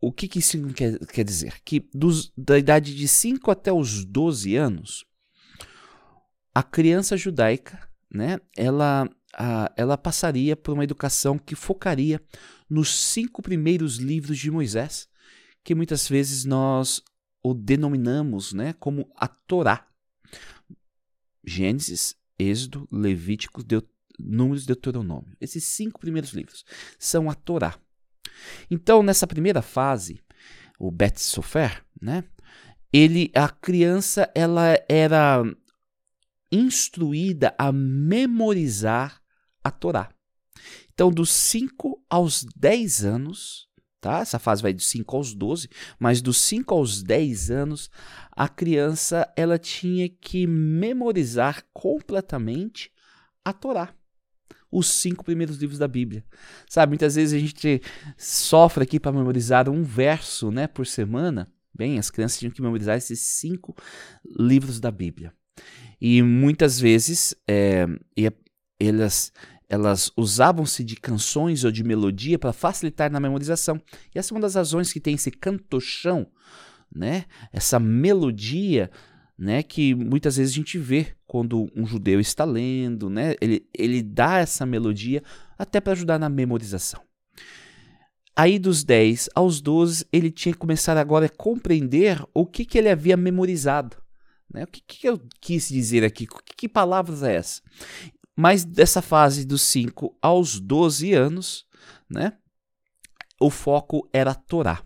o 0.00 0.10
que, 0.10 0.26
que 0.26 0.40
isso 0.40 0.60
quer, 0.74 0.98
quer 1.06 1.24
dizer? 1.24 1.60
Que 1.64 1.88
dos, 1.94 2.32
da 2.36 2.58
idade 2.58 2.92
de 2.92 3.06
5 3.06 3.48
até 3.52 3.72
os 3.72 4.04
12 4.04 4.56
anos, 4.56 5.04
a 6.52 6.60
criança 6.64 7.16
judaica, 7.16 7.88
né, 8.12 8.40
ela, 8.56 9.08
a, 9.32 9.72
ela 9.76 9.96
passaria 9.96 10.56
por 10.56 10.72
uma 10.72 10.82
educação 10.82 11.38
que 11.38 11.54
focaria 11.54 12.20
nos 12.68 12.98
cinco 12.98 13.40
primeiros 13.40 13.96
livros 13.96 14.38
de 14.38 14.50
Moisés, 14.50 15.08
que 15.62 15.72
muitas 15.72 16.08
vezes 16.08 16.44
nós 16.44 17.00
o 17.44 17.54
denominamos 17.54 18.52
né, 18.52 18.72
como 18.72 19.08
a 19.14 19.28
Torá. 19.28 19.86
Gênesis, 21.44 22.16
Êxodo, 22.36 22.88
Levítico, 22.90 23.62
Deut 23.62 23.86
Números 24.18 24.64
e 24.64 24.66
Deuteronômio. 24.66 25.36
Esses 25.40 25.64
cinco 25.64 26.00
primeiros 26.00 26.32
livros 26.32 26.64
são 26.98 27.30
a 27.30 27.34
Torá. 27.34 27.78
Então, 28.70 29.02
nessa 29.02 29.26
primeira 29.26 29.62
fase, 29.62 30.20
o 30.78 30.90
Bet 30.90 31.20
Sofer, 31.20 31.84
né? 32.00 32.24
Ele, 32.92 33.30
a 33.34 33.48
criança, 33.48 34.30
ela 34.34 34.78
era 34.88 35.42
instruída 36.50 37.54
a 37.58 37.72
memorizar 37.72 39.20
a 39.64 39.70
Torá. 39.70 40.10
Então, 40.92 41.10
dos 41.10 41.30
5 41.30 42.04
aos 42.10 42.44
10 42.54 43.04
anos, 43.04 43.66
tá? 44.00 44.18
Essa 44.18 44.38
fase 44.38 44.60
vai 44.60 44.74
dos 44.74 44.86
5 44.90 45.16
aos 45.16 45.34
12, 45.34 45.70
mas 45.98 46.20
dos 46.20 46.36
5 46.38 46.74
aos 46.74 47.02
10 47.02 47.50
anos, 47.50 47.90
a 48.30 48.46
criança 48.46 49.32
ela 49.34 49.58
tinha 49.58 50.08
que 50.08 50.46
memorizar 50.46 51.64
completamente 51.72 52.92
a 53.42 53.52
Torá 53.54 53.94
os 54.72 54.88
cinco 54.88 55.22
primeiros 55.22 55.58
livros 55.58 55.78
da 55.78 55.86
Bíblia. 55.86 56.24
Sabe, 56.66 56.90
muitas 56.90 57.14
vezes 57.14 57.34
a 57.34 57.38
gente 57.38 57.82
sofre 58.16 58.84
aqui 58.84 58.98
para 58.98 59.12
memorizar 59.12 59.68
um 59.68 59.82
verso 59.82 60.50
né, 60.50 60.66
por 60.66 60.86
semana. 60.86 61.52
Bem, 61.74 61.98
as 61.98 62.10
crianças 62.10 62.38
tinham 62.38 62.50
que 62.50 62.62
memorizar 62.62 62.96
esses 62.96 63.20
cinco 63.20 63.76
livros 64.38 64.80
da 64.80 64.90
Bíblia. 64.90 65.32
E 66.00 66.22
muitas 66.22 66.80
vezes 66.80 67.34
é, 67.46 67.86
elas, 68.80 69.30
elas 69.68 70.10
usavam-se 70.16 70.82
de 70.82 70.96
canções 70.96 71.64
ou 71.64 71.70
de 71.70 71.84
melodia 71.84 72.38
para 72.38 72.52
facilitar 72.52 73.10
na 73.10 73.20
memorização. 73.20 73.80
E 74.14 74.18
essa 74.18 74.32
é 74.32 74.34
uma 74.34 74.40
das 74.40 74.54
razões 74.54 74.92
que 74.92 75.00
tem 75.00 75.14
esse 75.14 75.30
cantochão, 75.30 76.26
né? 76.94 77.26
essa 77.52 77.78
melodia 77.78 78.90
né, 79.38 79.62
que 79.62 79.94
muitas 79.94 80.36
vezes 80.36 80.52
a 80.52 80.56
gente 80.56 80.78
vê 80.78 81.14
quando 81.26 81.70
um 81.74 81.86
judeu 81.86 82.20
está 82.20 82.44
lendo, 82.44 83.08
né, 83.08 83.34
ele, 83.40 83.66
ele 83.76 84.02
dá 84.02 84.38
essa 84.38 84.64
melodia 84.66 85.22
até 85.58 85.80
para 85.80 85.92
ajudar 85.92 86.18
na 86.18 86.28
memorização. 86.28 87.00
Aí 88.34 88.58
dos 88.58 88.82
10 88.82 89.28
aos 89.34 89.60
12, 89.60 90.06
ele 90.10 90.30
tinha 90.30 90.52
que 90.52 90.58
começar 90.58 90.96
agora 90.96 91.26
a 91.26 91.28
compreender 91.28 92.22
o 92.32 92.46
que, 92.46 92.64
que 92.64 92.78
ele 92.78 92.88
havia 92.88 93.16
memorizado. 93.16 93.96
Né? 94.52 94.64
O 94.64 94.66
que, 94.66 94.80
que 94.80 95.08
eu 95.08 95.20
quis 95.40 95.68
dizer 95.68 96.02
aqui? 96.02 96.26
Que, 96.26 96.56
que 96.56 96.68
palavras 96.68 97.22
é 97.22 97.36
essa? 97.36 97.60
Mas 98.34 98.64
dessa 98.64 99.02
fase 99.02 99.44
dos 99.44 99.62
5 99.62 100.16
aos 100.22 100.58
12 100.58 101.12
anos, 101.12 101.66
né, 102.08 102.32
o 103.38 103.50
foco 103.50 104.08
era 104.12 104.30
a 104.30 104.34
Torá. 104.34 104.82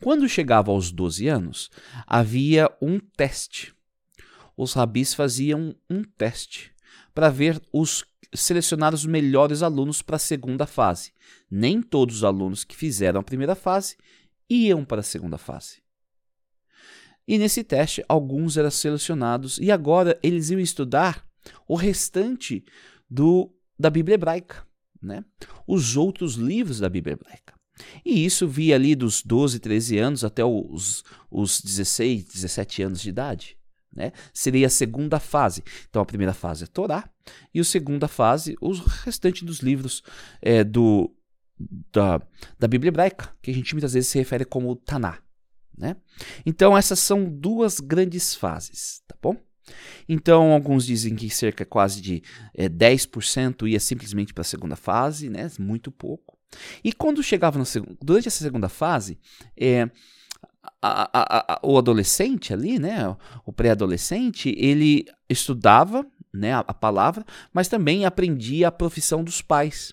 Quando 0.00 0.28
chegava 0.28 0.70
aos 0.70 0.90
12 0.90 1.28
anos, 1.28 1.70
havia 2.06 2.70
um 2.80 2.98
teste. 2.98 3.74
Os 4.56 4.72
rabis 4.72 5.14
faziam 5.14 5.74
um 5.88 6.02
teste 6.02 6.72
para 7.14 7.30
ver 7.30 7.60
os 7.72 8.04
selecionar 8.34 8.94
os 8.94 9.06
melhores 9.06 9.62
alunos 9.62 10.02
para 10.02 10.16
a 10.16 10.20
segunda 10.20 10.66
fase. 10.66 11.12
Nem 11.50 11.80
todos 11.80 12.16
os 12.16 12.24
alunos 12.24 12.64
que 12.64 12.76
fizeram 12.76 13.20
a 13.20 13.24
primeira 13.24 13.54
fase 13.54 13.96
iam 14.48 14.84
para 14.84 15.00
a 15.00 15.04
segunda 15.04 15.38
fase. 15.38 15.82
E 17.26 17.36
nesse 17.36 17.62
teste, 17.62 18.02
alguns 18.08 18.56
eram 18.56 18.70
selecionados 18.70 19.58
e 19.58 19.70
agora 19.70 20.18
eles 20.22 20.50
iam 20.50 20.60
estudar 20.60 21.26
o 21.66 21.74
restante 21.74 22.64
do, 23.08 23.54
da 23.78 23.90
Bíblia 23.90 24.14
hebraica, 24.14 24.66
né? 25.00 25.24
os 25.66 25.96
outros 25.96 26.34
livros 26.34 26.80
da 26.80 26.88
Bíblia 26.88 27.12
hebraica. 27.12 27.57
E 28.04 28.24
isso 28.24 28.46
via 28.46 28.74
ali 28.74 28.94
dos 28.94 29.22
12, 29.22 29.58
13 29.58 29.98
anos 29.98 30.24
até 30.24 30.44
os, 30.44 31.04
os 31.30 31.60
16, 31.60 32.24
17 32.24 32.82
anos 32.82 33.00
de 33.00 33.08
idade. 33.08 33.56
Né? 33.92 34.12
Seria 34.32 34.66
a 34.66 34.70
segunda 34.70 35.18
fase. 35.18 35.62
Então 35.88 36.02
a 36.02 36.06
primeira 36.06 36.34
fase 36.34 36.64
é 36.64 36.66
Torá 36.66 37.08
e 37.52 37.60
a 37.60 37.64
segunda 37.64 38.06
fase, 38.06 38.56
os 38.60 38.80
restantes 39.04 39.42
dos 39.42 39.60
livros 39.60 40.02
é, 40.40 40.62
do, 40.62 41.14
da, 41.92 42.20
da 42.58 42.68
Bíblia 42.68 42.88
hebraica, 42.88 43.34
que 43.42 43.50
a 43.50 43.54
gente 43.54 43.74
muitas 43.74 43.92
vezes 43.94 44.10
se 44.10 44.18
refere 44.18 44.44
como 44.44 44.76
Taná. 44.76 45.18
Né? 45.76 45.96
Então 46.44 46.76
essas 46.76 46.98
são 46.98 47.24
duas 47.24 47.80
grandes 47.80 48.34
fases, 48.34 49.02
tá 49.06 49.16
bom? 49.20 49.36
Então, 50.08 50.52
alguns 50.52 50.86
dizem 50.86 51.14
que 51.14 51.28
cerca 51.28 51.64
quase 51.64 52.00
de 52.00 52.22
é, 52.54 52.68
10% 52.68 53.68
ia 53.68 53.78
simplesmente 53.78 54.32
para 54.32 54.40
a 54.42 54.44
segunda 54.44 54.76
fase, 54.76 55.28
né? 55.28 55.50
muito 55.58 55.90
pouco. 55.90 56.37
E 56.82 56.92
quando 56.92 57.22
chegava 57.22 57.58
no, 57.58 57.64
durante 58.02 58.28
essa 58.28 58.42
segunda 58.42 58.68
fase, 58.68 59.18
é, 59.56 59.90
a, 60.80 61.10
a, 61.12 61.54
a, 61.54 61.60
o 61.62 61.78
adolescente 61.78 62.52
ali, 62.52 62.78
né, 62.78 63.16
o 63.44 63.52
pré-adolescente, 63.52 64.54
ele 64.56 65.04
estudava 65.28 66.06
né, 66.32 66.54
a, 66.54 66.74
palavra, 66.74 67.24
mas 67.52 67.68
também 67.68 68.04
aprendia 68.04 68.68
a 68.68 68.72
profissão 68.72 69.24
dos 69.24 69.42
pais. 69.42 69.92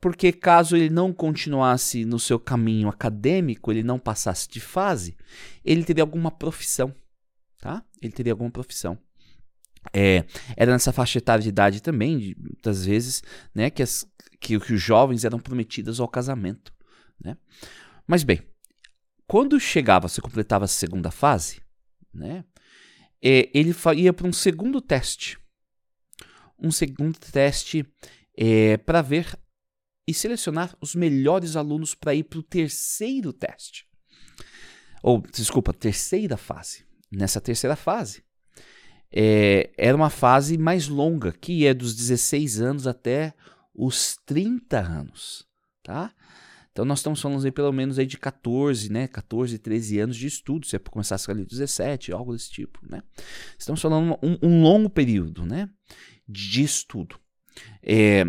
Porque 0.00 0.32
caso 0.32 0.76
ele 0.76 0.90
não 0.90 1.12
continuasse 1.12 2.04
no 2.04 2.18
seu 2.18 2.38
caminho 2.38 2.88
acadêmico, 2.88 3.70
ele 3.70 3.82
não 3.82 3.98
passasse 3.98 4.48
de 4.48 4.60
fase, 4.60 5.16
ele 5.64 5.84
teria 5.84 6.02
alguma 6.02 6.32
profissão, 6.32 6.92
tá? 7.60 7.84
Ele 8.02 8.12
teria 8.12 8.32
alguma 8.32 8.50
profissão. 8.50 8.98
É, 9.92 10.24
era 10.56 10.72
nessa 10.72 10.92
faixa 10.92 11.18
etária 11.18 11.42
de 11.42 11.48
idade 11.48 11.82
também, 11.82 12.18
de, 12.18 12.36
muitas 12.38 12.84
vezes, 12.84 13.22
né, 13.54 13.70
que, 13.70 13.82
as, 13.82 14.06
que, 14.40 14.58
que 14.58 14.72
os 14.74 14.82
jovens 14.82 15.24
eram 15.24 15.38
prometidos 15.38 16.00
ao 16.00 16.08
casamento, 16.08 16.72
né? 17.22 17.36
Mas 18.06 18.22
bem, 18.22 18.42
quando 19.26 19.60
chegava, 19.60 20.08
você 20.08 20.20
completava 20.20 20.64
a 20.64 20.68
segunda 20.68 21.10
fase, 21.10 21.60
né? 22.12 22.44
É, 23.22 23.50
ele 23.52 23.74
ia 23.96 24.12
para 24.12 24.26
um 24.26 24.32
segundo 24.32 24.80
teste. 24.80 25.38
Um 26.58 26.70
segundo 26.70 27.18
teste 27.18 27.86
é, 28.36 28.76
para 28.78 29.02
ver 29.02 29.38
e 30.06 30.14
selecionar 30.14 30.74
os 30.80 30.94
melhores 30.94 31.56
alunos 31.56 31.94
para 31.94 32.14
ir 32.14 32.24
para 32.24 32.38
o 32.38 32.42
terceiro 32.42 33.32
teste. 33.32 33.86
Ou, 35.02 35.20
desculpa, 35.20 35.74
terceira 35.74 36.36
fase. 36.36 36.86
Nessa 37.12 37.40
terceira 37.40 37.76
fase, 37.76 38.22
é, 39.12 39.70
era 39.76 39.96
uma 39.96 40.10
fase 40.10 40.58
mais 40.58 40.88
longa, 40.88 41.32
que 41.32 41.66
é 41.66 41.74
dos 41.74 41.94
16 41.94 42.60
anos 42.60 42.86
até 42.86 43.34
os 43.74 44.18
30 44.26 44.78
anos. 44.78 45.46
Tá? 45.82 46.12
Então 46.72 46.84
nós 46.84 47.00
estamos 47.00 47.20
falando 47.20 47.44
aí 47.44 47.50
pelo 47.50 47.72
menos 47.72 47.98
aí 47.98 48.06
de 48.06 48.18
14, 48.18 48.92
né, 48.92 49.08
14, 49.08 49.58
13 49.58 49.98
anos 49.98 50.16
de 50.16 50.26
estudo, 50.26 50.66
se 50.66 50.76
é 50.76 50.78
para 50.78 50.92
começar 50.92 51.18
ali 51.28 51.44
17, 51.44 52.12
algo 52.12 52.32
desse 52.32 52.50
tipo, 52.50 52.78
né? 52.88 53.02
Estamos 53.58 53.80
falando 53.80 54.16
um, 54.22 54.38
um 54.40 54.62
longo 54.62 54.88
período, 54.88 55.44
né, 55.44 55.68
de 56.28 56.62
estudo. 56.62 57.18
É, 57.82 58.24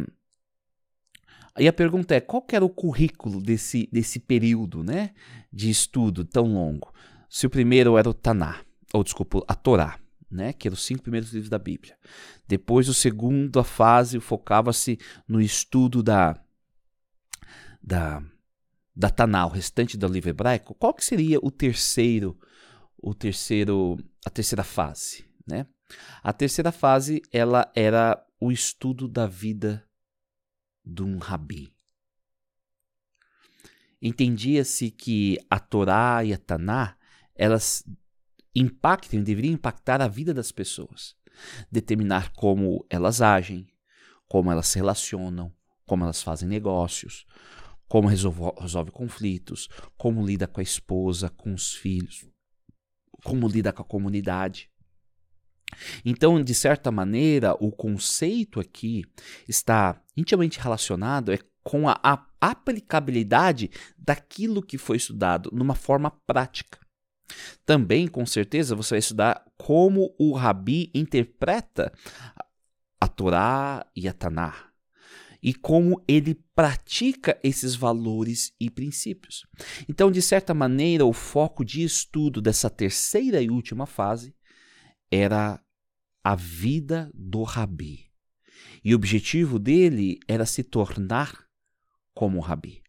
Aí 1.59 1.67
a 1.67 1.73
pergunta 1.73 2.15
é, 2.15 2.21
qual 2.21 2.45
era 2.53 2.63
o 2.63 2.69
currículo 2.69 3.41
desse, 3.41 3.89
desse 3.91 4.17
período, 4.17 4.81
né, 4.81 5.11
de 5.51 5.69
estudo 5.69 6.23
tão 6.23 6.53
longo? 6.53 6.93
Se 7.29 7.45
o 7.45 7.49
primeiro 7.49 7.97
era 7.97 8.09
o 8.09 8.13
Taná, 8.13 8.61
ou 8.93 9.03
desculpa, 9.03 9.43
a 9.45 9.53
Torá, 9.53 9.99
né, 10.29 10.53
que 10.53 10.67
eram 10.67 10.75
os 10.75 10.85
cinco 10.85 11.01
primeiros 11.01 11.31
livros 11.31 11.49
da 11.49 11.57
Bíblia. 11.57 11.97
Depois, 12.47 12.87
o 12.87 12.93
segundo 12.93 13.59
a 13.59 13.63
fase 13.63 14.19
focava-se 14.19 14.99
no 15.27 15.41
estudo 15.41 16.03
da 16.03 16.39
da 17.81 18.21
da 18.95 19.09
Taná, 19.09 19.45
o 19.45 19.49
restante 19.49 19.97
do 19.97 20.07
livro 20.07 20.29
hebraico, 20.29 20.75
qual 20.75 20.93
que 20.93 21.05
seria 21.05 21.39
o 21.41 21.49
terceiro, 21.49 22.37
o 22.97 23.13
terceiro, 23.13 23.97
a 24.25 24.29
terceira 24.29 24.63
fase, 24.63 25.25
né? 25.47 25.65
A 26.21 26.33
terceira 26.33 26.69
fase, 26.69 27.21
ela 27.31 27.71
era 27.73 28.21
o 28.41 28.51
estudo 28.51 29.07
da 29.07 29.25
vida 29.25 29.87
de 30.85 31.01
um 31.01 31.17
rabi. 31.17 31.73
Entendia-se 34.01 34.91
que 34.91 35.37
a 35.49 35.59
Torá 35.59 36.23
e 36.23 36.33
a 36.33 36.37
Taná, 36.37 36.97
elas 37.35 37.85
impactam, 38.61 39.23
deveriam 39.23 39.53
impactar 39.53 40.01
a 40.01 40.07
vida 40.07 40.33
das 40.33 40.51
pessoas, 40.51 41.15
determinar 41.71 42.31
como 42.33 42.85
elas 42.89 43.21
agem, 43.21 43.67
como 44.27 44.51
elas 44.51 44.67
se 44.67 44.77
relacionam, 44.77 45.53
como 45.85 46.03
elas 46.03 46.21
fazem 46.21 46.47
negócios, 46.47 47.25
como 47.87 48.07
resolve, 48.07 48.41
resolve 48.59 48.91
conflitos, 48.91 49.67
como 49.97 50.25
lida 50.25 50.47
com 50.47 50.59
a 50.59 50.63
esposa, 50.63 51.29
com 51.29 51.53
os 51.53 51.73
filhos, 51.73 52.27
como 53.23 53.47
lida 53.47 53.73
com 53.73 53.81
a 53.81 53.85
comunidade. 53.85 54.69
Então, 56.03 56.43
de 56.43 56.53
certa 56.53 56.91
maneira, 56.91 57.53
o 57.59 57.71
conceito 57.71 58.59
aqui 58.59 59.03
está 59.47 60.01
intimamente 60.15 60.59
relacionado 60.59 61.31
é 61.31 61.39
com 61.63 61.87
a, 61.87 61.99
a 62.03 62.25
aplicabilidade 62.41 63.69
daquilo 63.97 64.63
que 64.63 64.77
foi 64.77 64.97
estudado 64.97 65.49
numa 65.53 65.75
forma 65.75 66.09
prática. 66.25 66.78
Também, 67.65 68.07
com 68.07 68.25
certeza, 68.25 68.75
você 68.75 68.95
vai 68.95 68.99
estudar 68.99 69.43
como 69.57 70.13
o 70.17 70.33
Rabi 70.33 70.91
interpreta 70.93 71.91
a 72.99 73.07
Torá 73.07 73.85
e 73.95 74.07
a 74.07 74.13
Tanar 74.13 74.69
e 75.41 75.53
como 75.53 76.03
ele 76.07 76.35
pratica 76.53 77.39
esses 77.43 77.75
valores 77.75 78.53
e 78.59 78.69
princípios. 78.69 79.45
Então, 79.87 80.11
de 80.11 80.21
certa 80.21 80.53
maneira, 80.53 81.05
o 81.05 81.13
foco 81.13 81.63
de 81.63 81.83
estudo 81.83 82.41
dessa 82.41 82.69
terceira 82.69 83.41
e 83.41 83.49
última 83.49 83.85
fase 83.85 84.35
era 85.09 85.61
a 86.23 86.35
vida 86.35 87.09
do 87.13 87.43
rabi. 87.43 88.09
E 88.83 88.93
o 88.93 88.97
objetivo 88.97 89.57
dele 89.57 90.19
era 90.27 90.45
se 90.45 90.63
tornar 90.63 91.45
como 92.13 92.37
o 92.37 92.41
rabi. 92.41 92.83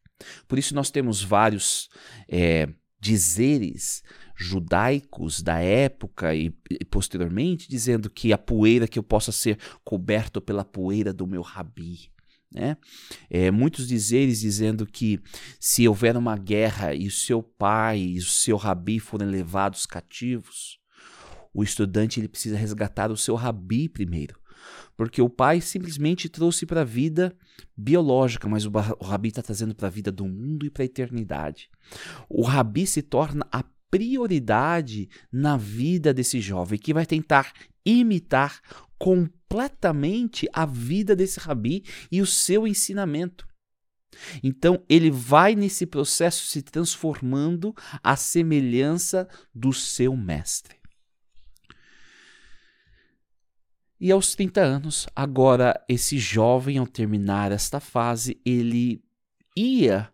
Por 0.48 0.58
isso, 0.58 0.74
nós 0.74 0.90
temos 0.90 1.22
vários 1.22 1.88
é, 2.28 2.68
dizeres 3.00 4.02
judaicos 4.40 5.42
da 5.42 5.58
época 5.58 6.34
e, 6.34 6.50
e, 6.70 6.82
posteriormente 6.86 7.68
dizendo 7.68 8.08
que 8.08 8.32
a 8.32 8.38
poeira 8.38 8.88
que 8.88 8.98
eu 8.98 9.02
possa 9.02 9.30
ser 9.30 9.58
coberto 9.84 10.40
pela 10.40 10.64
poeira 10.64 11.12
do 11.12 11.26
meu 11.26 11.42
rabi. 11.42 12.10
Né? 12.50 12.78
É, 13.28 13.50
muitos 13.50 13.86
dizeres 13.86 14.40
dizendo 14.40 14.86
que 14.86 15.20
se 15.60 15.86
houver 15.86 16.16
uma 16.16 16.38
guerra 16.38 16.94
e 16.94 17.06
o 17.06 17.10
seu 17.10 17.42
pai 17.42 17.98
e 17.98 18.18
o 18.18 18.24
seu 18.24 18.56
rabi 18.56 18.98
forem 18.98 19.28
levados 19.28 19.84
cativos, 19.84 20.80
o 21.52 21.62
estudante 21.62 22.18
ele 22.18 22.26
precisa 22.26 22.56
resgatar 22.56 23.10
o 23.10 23.18
seu 23.18 23.34
rabi 23.34 23.90
primeiro. 23.90 24.40
Porque 24.96 25.20
o 25.20 25.28
pai 25.28 25.60
simplesmente 25.60 26.30
trouxe 26.30 26.64
para 26.64 26.80
a 26.80 26.84
vida 26.84 27.36
biológica, 27.76 28.48
mas 28.48 28.64
o, 28.64 28.70
o 28.98 29.04
rabi 29.04 29.28
está 29.28 29.42
trazendo 29.42 29.74
para 29.74 29.88
a 29.88 29.90
vida 29.90 30.10
do 30.10 30.26
mundo 30.26 30.64
e 30.64 30.70
para 30.70 30.82
a 30.82 30.86
eternidade. 30.86 31.68
O 32.28 32.42
rabi 32.42 32.86
se 32.86 33.02
torna 33.02 33.46
a 33.52 33.62
prioridade 33.90 35.08
na 35.32 35.56
vida 35.56 36.14
desse 36.14 36.40
jovem 36.40 36.78
que 36.78 36.94
vai 36.94 37.04
tentar 37.04 37.52
imitar 37.84 38.60
completamente 38.98 40.48
a 40.52 40.64
vida 40.64 41.16
desse 41.16 41.40
rabi 41.40 41.84
e 42.10 42.20
o 42.20 42.26
seu 42.26 42.66
ensinamento. 42.66 43.48
Então 44.42 44.84
ele 44.88 45.10
vai 45.10 45.54
nesse 45.54 45.86
processo 45.86 46.44
se 46.46 46.62
transformando 46.62 47.74
à 48.02 48.16
semelhança 48.16 49.28
do 49.54 49.72
seu 49.72 50.16
mestre. 50.16 50.78
E 53.98 54.10
aos 54.10 54.34
30 54.34 54.60
anos, 54.62 55.06
agora 55.14 55.78
esse 55.88 56.18
jovem 56.18 56.78
ao 56.78 56.86
terminar 56.86 57.52
esta 57.52 57.80
fase, 57.80 58.40
ele 58.46 59.04
ia 59.54 60.10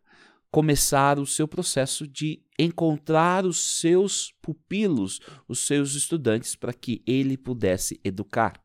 começar 0.50 1.18
o 1.18 1.26
seu 1.26 1.46
processo 1.46 2.06
de 2.06 2.42
encontrar 2.58 3.44
os 3.44 3.80
seus 3.80 4.32
pupilos, 4.40 5.20
os 5.46 5.60
seus 5.60 5.94
estudantes, 5.94 6.54
para 6.54 6.72
que 6.72 7.02
ele 7.06 7.36
pudesse 7.36 8.00
educar. 8.02 8.60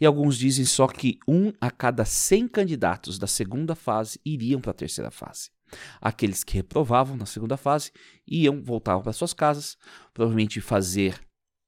E 0.00 0.06
alguns 0.06 0.36
dizem 0.36 0.64
só 0.64 0.88
que 0.88 1.18
um 1.28 1.52
a 1.60 1.70
cada 1.70 2.04
100 2.04 2.48
candidatos 2.48 3.18
da 3.18 3.26
segunda 3.26 3.74
fase 3.74 4.18
iriam 4.24 4.60
para 4.60 4.72
a 4.72 4.74
terceira 4.74 5.10
fase. 5.10 5.50
Aqueles 6.00 6.42
que 6.42 6.54
reprovavam 6.54 7.16
na 7.16 7.24
segunda 7.24 7.56
fase 7.56 7.92
iam 8.26 8.62
voltar 8.62 8.98
para 9.00 9.12
suas 9.12 9.32
casas, 9.32 9.76
provavelmente 10.12 10.60
fazer 10.60 11.20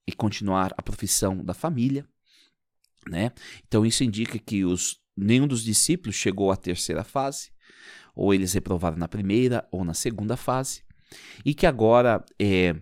e 0.06 0.12
continuar 0.12 0.74
a 0.76 0.82
profissão 0.82 1.44
da 1.44 1.54
família, 1.54 2.06
né? 3.08 3.32
Então 3.66 3.86
isso 3.86 4.04
indica 4.04 4.38
que 4.38 4.64
os 4.64 5.00
nenhum 5.16 5.46
dos 5.46 5.62
discípulos 5.62 6.16
chegou 6.16 6.50
à 6.50 6.56
terceira 6.56 7.04
fase, 7.04 7.50
ou 8.14 8.34
eles 8.34 8.52
reprovaram 8.52 8.96
na 8.96 9.08
primeira 9.08 9.66
ou 9.70 9.84
na 9.84 9.94
segunda 9.94 10.36
fase 10.36 10.82
e 11.44 11.54
que 11.54 11.66
agora 11.66 12.24
é, 12.38 12.74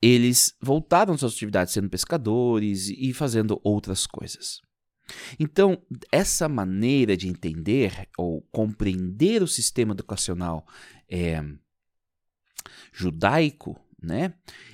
eles 0.00 0.54
voltaram 0.60 1.14
às 1.14 1.20
suas 1.20 1.34
atividades 1.34 1.72
sendo 1.72 1.90
pescadores 1.90 2.88
e 2.88 3.12
fazendo 3.12 3.60
outras 3.62 4.06
coisas. 4.06 4.60
Então, 5.38 5.82
essa 6.12 6.48
maneira 6.48 7.16
de 7.16 7.28
entender 7.28 8.08
ou 8.16 8.42
compreender 8.52 9.42
o 9.42 9.48
sistema 9.48 9.92
educacional 9.92 10.66
é, 11.08 11.42
judaico, 12.92 13.80
né? 14.02 14.32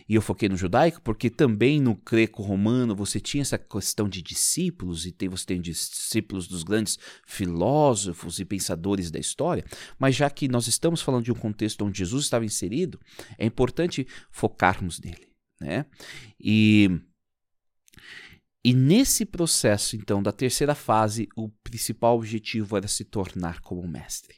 E 0.08 0.14
eu 0.14 0.22
foquei 0.22 0.48
no 0.48 0.56
judaico 0.56 1.00
porque 1.02 1.30
também 1.30 1.80
no 1.80 1.94
greco-romano 1.94 2.94
você 2.94 3.18
tinha 3.18 3.42
essa 3.42 3.58
questão 3.58 4.08
de 4.08 4.20
discípulos 4.20 5.06
e 5.06 5.12
tem, 5.12 5.28
você 5.28 5.46
tem 5.46 5.60
discípulos 5.60 6.46
dos 6.46 6.62
grandes 6.62 6.98
filósofos 7.26 8.38
e 8.38 8.44
pensadores 8.44 9.10
da 9.10 9.18
história, 9.18 9.64
mas 9.98 10.14
já 10.14 10.28
que 10.28 10.46
nós 10.48 10.66
estamos 10.66 11.00
falando 11.00 11.24
de 11.24 11.32
um 11.32 11.36
contexto 11.36 11.84
onde 11.84 11.98
Jesus 11.98 12.24
estava 12.24 12.44
inserido, 12.44 13.00
é 13.38 13.46
importante 13.46 14.06
focarmos 14.30 15.00
nele, 15.00 15.28
né? 15.60 15.86
E 16.38 16.90
e 18.66 18.72
nesse 18.72 19.26
processo, 19.26 19.94
então, 19.94 20.22
da 20.22 20.32
terceira 20.32 20.74
fase, 20.74 21.28
o 21.36 21.50
principal 21.62 22.16
objetivo 22.16 22.78
era 22.78 22.88
se 22.88 23.04
tornar 23.04 23.60
como 23.60 23.86
mestre. 23.86 24.36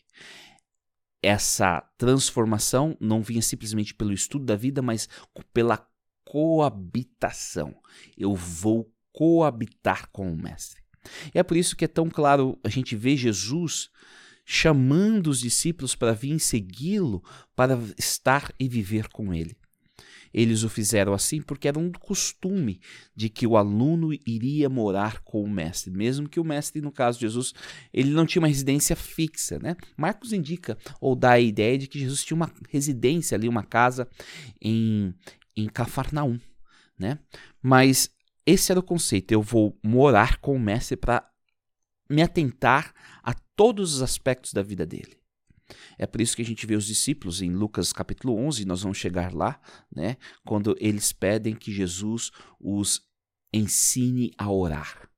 Essa 1.23 1.81
transformação 1.97 2.97
não 3.01 3.23
vinha 3.23 3.43
simplesmente 3.43 3.95
pelo 3.95 4.13
estudo 4.13 4.45
da 4.45 4.57
vida, 4.57 4.83
mas 4.83 5.09
pela 5.53 5.87
coabitação. 6.25 7.75
Eu 8.17 8.35
vou 8.35 8.93
coabitar 9.13 10.09
com 10.11 10.31
o 10.31 10.37
mestre. 10.37 10.83
E 11.35 11.39
é 11.39 11.43
por 11.43 11.57
isso 11.57 11.77
que 11.77 11.85
é 11.85 11.89
tão 11.89 12.11
claro 12.11 12.59
a 12.63 12.69
gente 12.69 12.97
vê 12.97 13.17
Jesus 13.17 13.89
chamando 14.45 15.29
os 15.29 15.41
discípulos 15.41 15.97
para 15.97 16.13
vir 16.13 16.39
segui-lo, 16.39 17.23
para 17.55 17.79
estar 17.99 18.53
e 18.61 18.69
viver 18.69 19.09
com 19.09 19.35
ele. 19.35 19.57
Eles 20.37 20.63
o 20.63 20.69
fizeram 20.69 21.15
assim 21.15 21.41
porque 21.41 21.67
era 21.67 21.79
um 21.79 21.91
costume 21.91 22.79
de 23.15 23.31
que 23.31 23.47
o 23.47 23.57
aluno 23.57 24.13
iria 24.27 24.69
morar 24.69 25.21
com 25.23 25.43
o 25.43 25.49
mestre, 25.49 25.91
mesmo 25.91 26.29
que 26.29 26.39
o 26.39 26.45
mestre, 26.45 26.83
no 26.83 26.93
caso 26.93 27.19
de 27.19 27.25
Jesus, 27.25 27.55
ele 27.91 28.11
não 28.11 28.27
tinha 28.27 28.43
uma 28.43 28.49
residência 28.49 28.95
fixa, 28.95 29.59
né? 29.59 29.75
Marcos 29.97 30.35
indica 30.35 30.77
ou 31.01 31.17
dá 31.17 31.33
a 31.33 31.41
ideia 31.41 31.79
de 31.79 31.87
que 31.87 31.99
Jesus 31.99 32.23
tinha 32.23 32.37
uma 32.37 32.53
residência 32.69 33.35
ali, 33.35 33.49
uma 33.49 33.63
casa 33.63 34.07
em, 34.61 35.15
em 35.57 35.67
Cafarnaum, 35.69 36.39
né? 36.99 37.19
Mas 37.63 38.11
esse 38.45 38.71
era 38.71 38.79
o 38.79 38.83
conceito, 38.83 39.33
eu 39.33 39.41
vou 39.41 39.79
morar 39.83 40.37
com 40.37 40.55
o 40.55 40.61
mestre 40.61 40.99
para 40.99 41.27
me 42.11 42.21
atentar 42.21 42.93
a 43.23 43.33
todos 43.33 43.95
os 43.95 44.03
aspectos 44.03 44.53
da 44.53 44.63
vida 44.63 44.85
dele. 44.85 45.17
É 45.99 46.07
por 46.07 46.21
isso 46.21 46.37
que 46.37 46.43
a 46.43 46.45
gente 46.45 46.67
vê 46.67 46.77
os 46.77 46.87
discípulos 46.87 47.43
em 47.43 47.51
Lucas 47.51 47.93
capítulo 47.93 48.37
11, 48.37 48.65
nós 48.65 48.83
vamos 48.83 48.99
chegar 48.99 49.35
lá, 49.35 49.61
né, 49.95 50.17
quando 50.45 50.77
eles 50.79 51.13
pedem 51.13 51.55
que 51.55 51.73
Jesus 51.73 52.31
os 52.61 53.03
ensine 53.53 54.33
a 54.39 54.51
orar. 54.51 55.09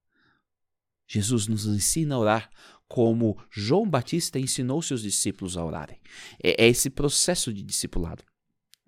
Jesus 1.06 1.46
nos 1.46 1.66
ensina 1.66 2.14
a 2.14 2.18
orar 2.18 2.50
como 2.86 3.38
João 3.50 3.88
Batista 3.88 4.38
ensinou 4.38 4.80
seus 4.80 5.02
discípulos 5.02 5.56
a 5.56 5.64
orarem. 5.64 6.00
É, 6.42 6.64
é 6.64 6.68
esse 6.68 6.88
processo 6.88 7.52
de 7.52 7.62
discipulado. 7.62 8.24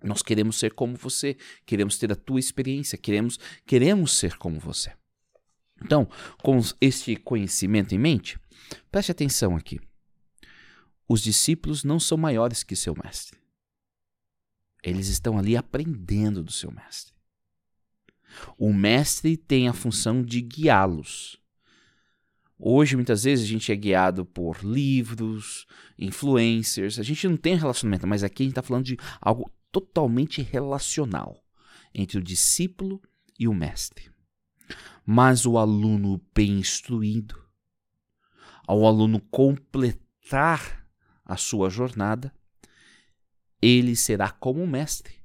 Nós 0.03 0.23
queremos 0.23 0.57
ser 0.57 0.73
como 0.73 0.95
você, 0.95 1.37
queremos 1.65 1.97
ter 1.97 2.11
a 2.11 2.15
tua 2.15 2.39
experiência, 2.39 2.97
queremos, 2.97 3.39
queremos 3.67 4.13
ser 4.13 4.35
como 4.37 4.59
você. 4.59 4.91
Então, 5.83 6.07
com 6.41 6.59
este 6.79 7.15
conhecimento 7.15 7.93
em 7.93 7.99
mente, 7.99 8.39
preste 8.91 9.11
atenção 9.11 9.55
aqui 9.55 9.79
os 11.11 11.21
discípulos 11.21 11.83
não 11.83 11.99
são 11.99 12.17
maiores 12.17 12.63
que 12.63 12.73
seu 12.73 12.95
mestre. 13.03 13.37
Eles 14.81 15.09
estão 15.09 15.37
ali 15.37 15.57
aprendendo 15.57 16.41
do 16.41 16.51
seu 16.51 16.71
mestre. 16.71 17.13
O 18.57 18.73
mestre 18.73 19.35
tem 19.35 19.67
a 19.67 19.73
função 19.73 20.23
de 20.23 20.39
guiá-los. 20.39 21.37
Hoje, 22.57 22.95
muitas 22.95 23.25
vezes, 23.25 23.43
a 23.43 23.47
gente 23.49 23.71
é 23.73 23.75
guiado 23.75 24.25
por 24.25 24.63
livros, 24.63 25.65
influencers. 25.99 26.97
A 26.97 27.03
gente 27.03 27.27
não 27.27 27.35
tem 27.35 27.55
relacionamento, 27.55 28.07
mas 28.07 28.23
aqui 28.23 28.43
a 28.43 28.45
gente 28.45 28.51
está 28.53 28.61
falando 28.61 28.85
de 28.85 28.97
algo 29.19 29.51
totalmente 29.69 30.41
relacional 30.41 31.43
entre 31.93 32.19
o 32.19 32.23
discípulo 32.23 33.01
e 33.37 33.49
o 33.49 33.53
mestre. 33.53 34.09
Mas 35.05 35.45
o 35.45 35.57
aluno 35.57 36.21
bem 36.33 36.59
instruído, 36.59 37.37
ao 38.65 38.85
aluno 38.85 39.19
completar 39.19 40.80
a 41.31 41.37
sua 41.37 41.69
jornada, 41.69 42.33
ele 43.61 43.95
será 43.95 44.29
como 44.29 44.67
mestre 44.67 45.15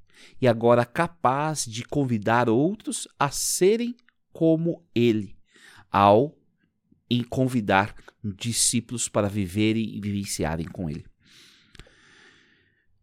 e 0.41 0.47
agora 0.47 0.85
capaz 0.85 1.65
de 1.65 1.83
convidar 1.83 2.47
outros 2.47 3.07
a 3.19 3.29
serem 3.29 3.95
como 4.31 4.85
ele, 4.95 5.35
ao 5.91 6.37
convidar 7.29 7.93
discípulos 8.23 9.09
para 9.09 9.27
viverem 9.27 9.95
e 9.95 9.99
vivenciarem 9.99 10.65
com 10.65 10.89
ele. 10.89 11.05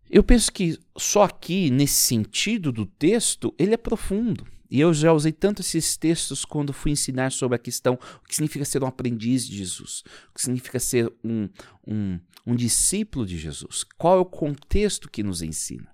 Eu 0.09 0.23
penso 0.23 0.53
que 0.53 0.79
só 0.97 1.25
aqui, 1.25 1.71
nesse 1.71 1.95
sentido 1.95 2.71
do 2.71 2.87
texto, 2.87 3.55
ele 3.59 3.75
é 3.75 3.77
profundo. 3.79 4.47
E 4.75 4.81
eu 4.81 4.93
já 4.93 5.13
usei 5.13 5.31
tanto 5.31 5.61
esses 5.61 5.97
textos 5.97 6.45
quando 6.45 6.73
fui 6.73 6.91
ensinar 6.91 7.31
sobre 7.31 7.55
a 7.55 7.61
questão 7.61 7.95
o 7.95 8.27
que 8.27 8.35
significa 8.35 8.65
ser 8.65 8.83
um 8.83 8.89
aprendiz 8.89 9.47
de 9.47 9.57
Jesus, 9.57 10.03
o 10.31 10.35
que 10.35 10.43
significa 10.43 10.81
ser 10.81 11.15
um, 11.23 11.49
um, 11.87 12.19
um 12.45 12.57
discípulo 12.57 13.25
de 13.25 13.39
Jesus. 13.39 13.85
Qual 13.97 14.17
é 14.17 14.21
o 14.21 14.25
contexto 14.25 15.09
que 15.09 15.23
nos 15.23 15.43
ensina? 15.43 15.93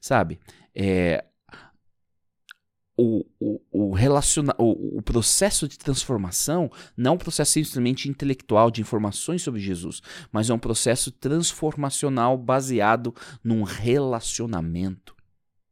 Sabe? 0.00 0.40
É, 0.74 1.24
o, 2.96 3.24
o, 3.38 3.60
o, 3.70 3.92
relaciona, 3.92 4.56
o, 4.58 4.98
o, 4.98 5.02
processo 5.02 5.68
de 5.68 5.78
transformação 5.78 6.68
não 6.96 7.12
é 7.12 7.14
um 7.14 7.18
processo 7.18 7.52
simplesmente 7.52 8.08
intelectual 8.08 8.72
de 8.72 8.80
informações 8.80 9.40
sobre 9.40 9.60
Jesus, 9.60 10.02
mas 10.32 10.50
é 10.50 10.52
um 10.52 10.58
processo 10.58 11.12
transformacional 11.12 12.36
baseado 12.36 13.14
num 13.44 13.62
relacionamento. 13.62 15.19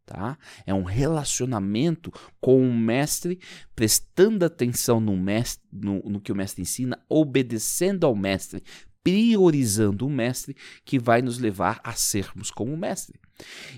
Tá? 0.09 0.39
É 0.65 0.73
um 0.73 0.85
relacionamento 0.85 2.11
com 2.41 2.67
o 2.67 2.75
mestre, 2.75 3.39
prestando 3.77 4.43
atenção 4.43 5.01
no, 5.01 5.15
mestre, 5.15 5.63
no, 5.71 6.01
no 6.01 6.19
que 6.19 6.33
o 6.33 6.35
mestre 6.35 6.63
ensina, 6.63 6.99
obedecendo 7.11 8.07
ao 8.07 8.17
mestre, 8.17 8.63
priorizando 9.05 10.07
o 10.07 10.11
mestre, 10.11 10.57
que 10.83 10.99
vai 10.99 11.21
nos 11.21 11.39
levar 11.39 11.79
a 11.85 11.93
sermos 11.93 12.51
como 12.51 12.73
o 12.73 12.77
mestre. 12.77 13.21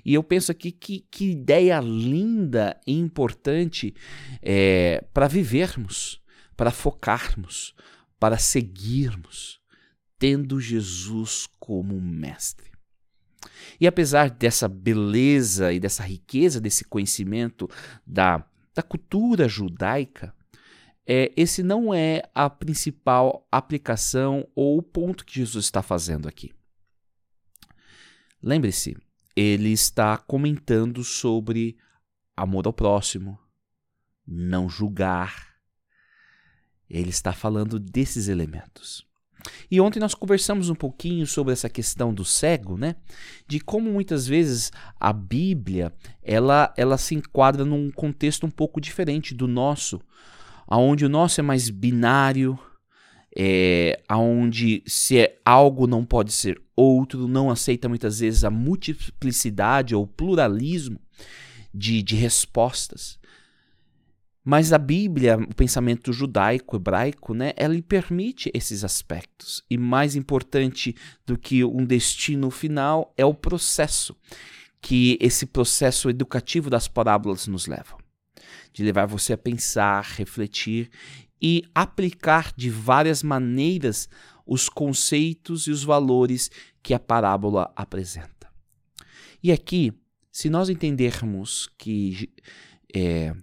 E 0.04 0.14
eu 0.14 0.22
penso 0.22 0.52
aqui 0.52 0.70
que, 0.70 1.04
que 1.10 1.32
ideia 1.32 1.80
linda 1.80 2.80
e 2.86 2.96
importante 2.96 3.92
é, 4.40 5.04
para 5.12 5.26
vivermos, 5.26 6.22
para 6.56 6.70
focarmos, 6.70 7.74
para 8.20 8.38
seguirmos, 8.38 9.60
tendo 10.16 10.60
Jesus 10.60 11.48
como 11.58 12.00
mestre. 12.00 12.70
E 13.80 13.86
apesar 13.86 14.30
dessa 14.30 14.68
beleza 14.68 15.72
e 15.72 15.80
dessa 15.80 16.02
riqueza 16.02 16.60
desse 16.60 16.84
conhecimento 16.84 17.68
da, 18.06 18.44
da 18.74 18.82
cultura 18.82 19.48
judaica, 19.48 20.34
é, 21.06 21.32
esse 21.36 21.62
não 21.62 21.92
é 21.92 22.22
a 22.34 22.48
principal 22.48 23.46
aplicação 23.50 24.46
ou 24.54 24.78
o 24.78 24.82
ponto 24.82 25.24
que 25.24 25.34
Jesus 25.34 25.64
está 25.64 25.82
fazendo 25.82 26.28
aqui. 26.28 26.52
Lembre-se, 28.42 28.96
ele 29.34 29.70
está 29.70 30.16
comentando 30.16 31.02
sobre 31.02 31.76
amor 32.36 32.66
ao 32.66 32.72
próximo, 32.72 33.38
não 34.26 34.68
julgar. 34.68 35.56
Ele 36.88 37.10
está 37.10 37.32
falando 37.32 37.78
desses 37.78 38.28
elementos. 38.28 39.06
E 39.70 39.80
ontem 39.80 40.00
nós 40.00 40.14
conversamos 40.14 40.68
um 40.70 40.74
pouquinho 40.74 41.26
sobre 41.26 41.52
essa 41.52 41.68
questão 41.68 42.12
do 42.12 42.24
cego, 42.24 42.76
né? 42.76 42.96
De 43.46 43.60
como 43.60 43.90
muitas 43.92 44.26
vezes 44.26 44.72
a 44.98 45.12
Bíblia, 45.12 45.92
ela 46.22 46.72
ela 46.76 46.98
se 46.98 47.14
enquadra 47.14 47.64
num 47.64 47.90
contexto 47.90 48.46
um 48.46 48.50
pouco 48.50 48.80
diferente 48.80 49.34
do 49.34 49.46
nosso, 49.46 50.00
aonde 50.66 51.04
o 51.04 51.08
nosso 51.08 51.40
é 51.40 51.42
mais 51.42 51.70
binário, 51.70 52.58
é, 53.36 54.00
aonde 54.08 54.82
se 54.86 55.18
é 55.18 55.38
algo 55.44 55.86
não 55.86 56.04
pode 56.04 56.32
ser 56.32 56.60
outro, 56.74 57.28
não 57.28 57.50
aceita 57.50 57.88
muitas 57.88 58.20
vezes 58.20 58.44
a 58.44 58.50
multiplicidade 58.50 59.94
ou 59.94 60.06
pluralismo 60.06 60.98
de, 61.72 62.02
de 62.02 62.16
respostas. 62.16 63.19
Mas 64.44 64.72
a 64.72 64.78
Bíblia, 64.78 65.36
o 65.36 65.54
pensamento 65.54 66.12
judaico, 66.12 66.76
hebraico, 66.76 67.34
né, 67.34 67.52
ela 67.56 67.80
permite 67.82 68.50
esses 68.54 68.84
aspectos. 68.84 69.62
E 69.68 69.76
mais 69.76 70.16
importante 70.16 70.94
do 71.26 71.36
que 71.36 71.62
um 71.62 71.84
destino 71.84 72.50
final 72.50 73.12
é 73.16 73.24
o 73.24 73.34
processo 73.34 74.16
que 74.80 75.18
esse 75.20 75.44
processo 75.44 76.08
educativo 76.08 76.70
das 76.70 76.88
parábolas 76.88 77.46
nos 77.46 77.66
leva. 77.66 77.98
De 78.72 78.82
levar 78.82 79.06
você 79.06 79.34
a 79.34 79.38
pensar, 79.38 80.02
refletir 80.02 80.90
e 81.40 81.62
aplicar 81.74 82.52
de 82.56 82.70
várias 82.70 83.22
maneiras 83.22 84.08
os 84.46 84.68
conceitos 84.68 85.66
e 85.66 85.70
os 85.70 85.84
valores 85.84 86.50
que 86.82 86.94
a 86.94 86.98
parábola 86.98 87.70
apresenta. 87.76 88.50
E 89.42 89.52
aqui, 89.52 89.92
se 90.32 90.50
nós 90.50 90.68
entendermos 90.68 91.68
que 91.78 92.30
é, 92.94 93.34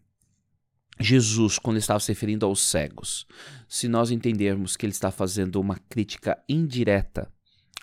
Jesus, 0.99 1.60
quando 1.60 1.77
estava 1.77 1.99
se 1.99 2.12
referindo 2.12 2.45
aos 2.45 2.62
cegos, 2.62 3.25
se 3.67 3.88
nós 3.88 4.12
entendermos 4.12 4.75
que 4.75 4.86
ele 4.86 4.93
está 4.93 5.12
fazendo 5.12 5.60
uma 5.60 5.77
crítica 5.89 6.38
indireta 6.49 7.31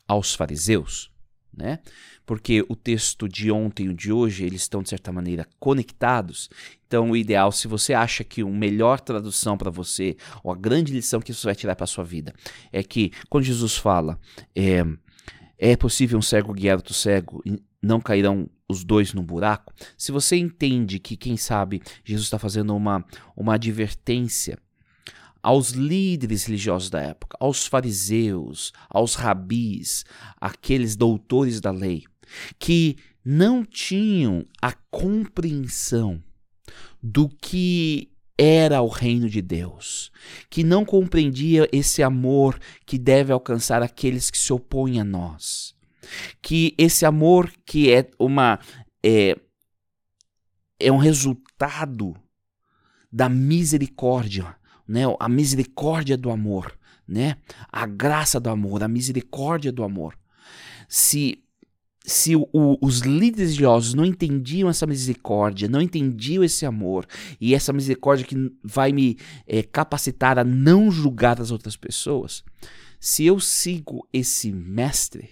aos 0.07 0.35
fariseus, 0.35 1.11
né? 1.57 1.79
Porque 2.27 2.65
o 2.69 2.75
texto 2.75 3.29
de 3.29 3.51
ontem 3.51 3.87
e 3.87 3.89
o 3.89 3.95
de 3.95 4.13
hoje, 4.13 4.45
eles 4.45 4.63
estão 4.63 4.83
de 4.83 4.89
certa 4.89 5.13
maneira 5.13 5.47
conectados. 5.61 6.49
Então, 6.87 7.11
o 7.11 7.17
ideal, 7.17 7.53
se 7.53 7.69
você 7.69 7.95
acha 7.95 8.25
que 8.25 8.43
uma 8.43 8.57
melhor 8.57 9.01
tradução 9.01 9.57
para 9.57 9.71
você, 9.71 10.17
ou 10.43 10.51
a 10.51 10.57
grande 10.57 10.93
lição 10.93 11.21
que 11.21 11.33
você 11.33 11.47
vai 11.47 11.55
tirar 11.55 11.77
para 11.77 11.85
a 11.85 11.89
sua 11.89 12.05
vida, 12.05 12.35
é 12.73 12.83
que 12.83 13.13
quando 13.29 13.45
Jesus 13.45 13.77
fala, 13.77 14.19
é, 14.55 14.83
é 15.59 15.77
possível 15.77 16.19
um 16.19 16.23
cego 16.23 16.53
guiar 16.53 16.77
outro 16.77 16.95
cego, 16.95 17.43
não 17.81 18.01
cairão 18.01 18.49
os 18.69 18.85
dois 18.85 19.13
no 19.13 19.23
buraco, 19.23 19.73
se 19.97 20.11
você 20.11 20.37
entende 20.37 20.99
que, 20.99 21.17
quem 21.17 21.37
sabe, 21.37 21.83
Jesus 22.05 22.27
está 22.27 22.39
fazendo 22.39 22.75
uma, 22.75 23.05
uma 23.37 23.55
advertência 23.55 24.59
aos 25.43 25.71
líderes 25.71 26.45
religiosos 26.47 26.89
da 26.89 27.01
época, 27.03 27.37
aos 27.39 27.67
fariseus, 27.67 28.73
aos 28.89 29.15
rabis, 29.15 30.05
aqueles 30.41 30.97
doutores 30.97 31.61
da 31.61 31.71
lei, 31.71 32.05
que 32.59 32.97
não 33.23 33.65
tinham 33.65 34.47
a 34.61 34.73
compreensão 34.91 36.23
do 37.03 37.29
que 37.29 38.11
era 38.39 38.81
o 38.81 38.89
reino 38.89 39.29
de 39.29 39.43
Deus, 39.43 40.11
que 40.49 40.65
não 40.65 40.85
compreendia 40.85 41.69
esse 41.71 42.03
amor 42.03 42.59
que 42.87 42.99
deve 42.99 43.31
alcançar 43.31 43.83
aqueles 43.83 44.31
que 44.31 44.39
se 44.39 44.53
opõem 44.53 44.99
a 44.99 45.05
nós 45.05 45.74
que 46.41 46.75
esse 46.79 47.05
amor 47.05 47.51
que 47.65 47.93
é 47.93 48.11
uma 48.19 48.59
é, 49.03 49.37
é 50.79 50.93
um 50.93 50.97
resultado 50.97 52.15
da 53.13 53.29
misericórdia, 53.29 54.57
né? 54.87 55.03
A 55.21 55.29
misericórdia 55.29 56.17
do 56.17 56.31
amor, 56.31 56.77
né? 57.07 57.37
A 57.71 57.87
graça 57.87 58.41
do 58.41 58.51
amor, 58.51 58.83
a 58.83 58.89
misericórdia 58.89 59.71
do 59.71 59.85
amor. 59.85 60.19
Se 60.89 61.45
se 62.07 62.37
o, 62.37 62.49
os 62.83 62.99
líderes 62.99 63.53
religiosos 63.53 63.95
não 63.95 64.05
entendiam 64.05 64.69
essa 64.69 64.87
misericórdia, 64.87 65.69
não 65.69 65.81
entendiam 65.81 66.45
esse 66.45 66.67
amor, 66.67 67.07
e 67.41 67.55
essa 67.55 67.73
misericórdia 67.73 68.27
que 68.27 68.37
vai 68.63 68.93
me 68.93 69.17
é, 69.47 69.63
capacitar 69.63 70.39
a 70.39 70.45
não 70.45 70.91
julgar 70.91 71.41
as 71.41 71.51
outras 71.51 71.77
pessoas, 71.77 72.45
se 73.01 73.25
eu 73.25 73.41
sigo 73.41 74.07
esse 74.13 74.53
mestre, 74.53 75.31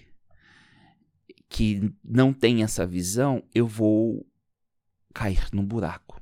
que 1.53 1.93
não 2.03 2.33
tem 2.33 2.63
essa 2.63 2.83
visão, 2.83 3.43
eu 3.53 3.67
vou 3.67 4.27
cair 5.13 5.49
no 5.53 5.61
buraco. 5.61 6.19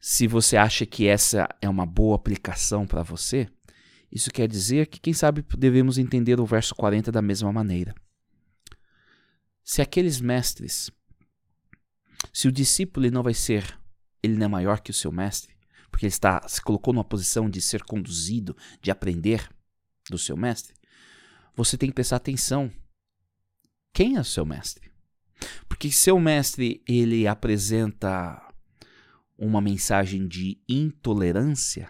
Se 0.00 0.26
você 0.26 0.56
acha 0.56 0.86
que 0.86 1.06
essa 1.06 1.46
é 1.60 1.68
uma 1.68 1.84
boa 1.84 2.16
aplicação 2.16 2.86
para 2.86 3.02
você, 3.02 3.46
isso 4.10 4.30
quer 4.30 4.48
dizer 4.48 4.86
que, 4.86 4.98
quem 4.98 5.12
sabe, 5.12 5.44
devemos 5.58 5.98
entender 5.98 6.40
o 6.40 6.46
verso 6.46 6.74
40 6.74 7.12
da 7.12 7.20
mesma 7.20 7.52
maneira. 7.52 7.94
Se 9.62 9.82
aqueles 9.82 10.22
mestres, 10.22 10.90
se 12.32 12.48
o 12.48 12.52
discípulo 12.52 13.10
não 13.10 13.22
vai 13.22 13.34
ser, 13.34 13.78
ele 14.22 14.38
não 14.38 14.46
é 14.46 14.48
maior 14.48 14.80
que 14.80 14.90
o 14.90 14.94
seu 14.94 15.12
mestre, 15.12 15.54
porque 15.90 16.06
ele 16.06 16.14
está, 16.14 16.48
se 16.48 16.62
colocou 16.62 16.94
numa 16.94 17.04
posição 17.04 17.50
de 17.50 17.60
ser 17.60 17.82
conduzido, 17.84 18.56
de 18.80 18.90
aprender 18.90 19.46
do 20.08 20.16
seu 20.16 20.34
mestre, 20.34 20.72
você 21.54 21.76
tem 21.76 21.90
que 21.90 21.94
prestar 21.94 22.16
atenção 22.16 22.72
quem 23.92 24.16
é 24.16 24.20
o 24.20 24.24
seu 24.24 24.44
mestre? 24.44 24.90
Porque 25.68 25.90
seu 25.90 26.18
mestre 26.18 26.82
ele 26.86 27.26
apresenta 27.26 28.42
uma 29.36 29.60
mensagem 29.60 30.26
de 30.26 30.60
intolerância, 30.68 31.88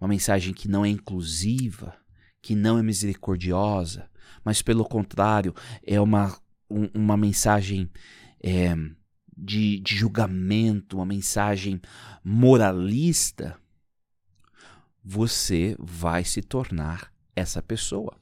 uma 0.00 0.08
mensagem 0.08 0.52
que 0.52 0.68
não 0.68 0.84
é 0.84 0.88
inclusiva, 0.88 1.96
que 2.42 2.54
não 2.54 2.78
é 2.78 2.82
misericordiosa, 2.82 4.10
mas 4.44 4.62
pelo 4.62 4.84
contrário 4.84 5.54
é 5.86 6.00
uma, 6.00 6.36
um, 6.68 6.88
uma 6.94 7.16
mensagem 7.16 7.90
é, 8.42 8.74
de, 9.36 9.78
de 9.80 9.96
julgamento, 9.96 10.96
uma 10.96 11.06
mensagem 11.06 11.80
moralista, 12.24 13.58
você 15.02 15.76
vai 15.78 16.24
se 16.24 16.42
tornar 16.42 17.12
essa 17.34 17.62
pessoa. 17.62 18.19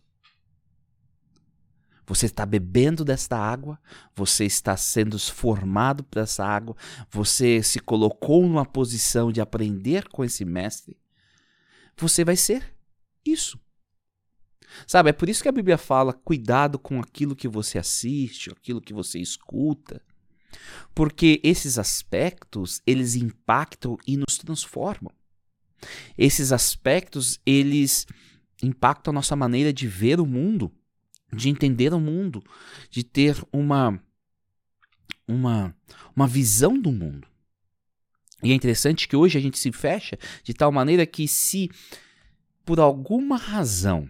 Você 2.08 2.24
está 2.24 2.46
bebendo 2.46 3.04
desta 3.04 3.36
água, 3.36 3.78
você 4.16 4.46
está 4.46 4.74
sendo 4.78 5.18
formado 5.18 6.02
por 6.02 6.20
essa 6.20 6.42
água, 6.42 6.74
você 7.10 7.62
se 7.62 7.78
colocou 7.78 8.42
numa 8.42 8.64
posição 8.64 9.30
de 9.30 9.42
aprender 9.42 10.08
com 10.08 10.24
esse 10.24 10.42
mestre. 10.42 10.96
Você 11.98 12.24
vai 12.24 12.34
ser 12.34 12.74
isso. 13.26 13.60
Sabe, 14.86 15.10
é 15.10 15.12
por 15.12 15.28
isso 15.28 15.42
que 15.42 15.50
a 15.50 15.52
Bíblia 15.52 15.76
fala: 15.76 16.14
cuidado 16.14 16.78
com 16.78 16.98
aquilo 16.98 17.36
que 17.36 17.46
você 17.46 17.78
assiste, 17.78 18.50
aquilo 18.50 18.80
que 18.80 18.94
você 18.94 19.18
escuta. 19.18 20.00
Porque 20.94 21.40
esses 21.44 21.78
aspectos, 21.78 22.80
eles 22.86 23.16
impactam 23.16 23.98
e 24.06 24.16
nos 24.16 24.38
transformam. 24.38 25.12
Esses 26.16 26.52
aspectos, 26.52 27.38
eles 27.44 28.06
impactam 28.62 29.12
a 29.12 29.14
nossa 29.14 29.36
maneira 29.36 29.74
de 29.74 29.86
ver 29.86 30.20
o 30.20 30.26
mundo 30.26 30.72
de 31.32 31.48
entender 31.48 31.92
o 31.92 32.00
mundo, 32.00 32.42
de 32.90 33.02
ter 33.02 33.36
uma 33.52 34.00
uma 35.26 35.74
uma 36.14 36.26
visão 36.26 36.78
do 36.78 36.90
mundo. 36.90 37.28
E 38.42 38.52
é 38.52 38.54
interessante 38.54 39.08
que 39.08 39.16
hoje 39.16 39.36
a 39.36 39.40
gente 39.40 39.58
se 39.58 39.72
fecha 39.72 40.18
de 40.42 40.54
tal 40.54 40.70
maneira 40.70 41.04
que 41.04 41.26
se 41.26 41.70
por 42.64 42.78
alguma 42.78 43.36
razão 43.36 44.08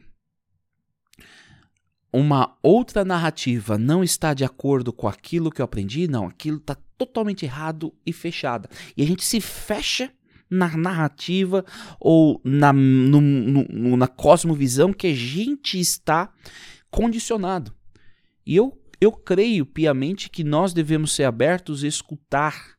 uma 2.13 2.57
outra 2.63 3.05
narrativa 3.05 3.77
não 3.77 4.03
está 4.03 4.33
de 4.33 4.45
acordo 4.45 4.93
com 4.93 5.09
aquilo 5.09 5.51
que 5.51 5.61
eu 5.61 5.65
aprendi, 5.65 6.09
não, 6.09 6.27
aquilo 6.27 6.57
está 6.57 6.77
totalmente 6.97 7.45
errado 7.45 7.95
e 8.05 8.13
fechada. 8.13 8.69
E 8.97 9.03
a 9.03 9.07
gente 9.07 9.25
se 9.25 9.41
fecha 9.41 10.11
na 10.51 10.75
narrativa 10.77 11.65
ou 12.01 12.41
na, 12.43 12.73
no, 12.73 13.21
no, 13.21 13.97
na 13.97 14.07
cosmovisão 14.07 14.93
que 14.93 15.09
a 15.09 15.15
gente 15.15 15.79
está 15.79 16.33
condicionado. 16.91 17.75
E 18.45 18.57
eu, 18.57 18.81
eu 19.01 19.13
creio 19.13 19.67
piamente 19.67 20.31
que 20.31 20.43
nós 20.43 20.73
devemos 20.73 21.13
ser 21.13 21.25
abertos 21.25 21.85
a 21.85 21.89
escutar 21.89 22.79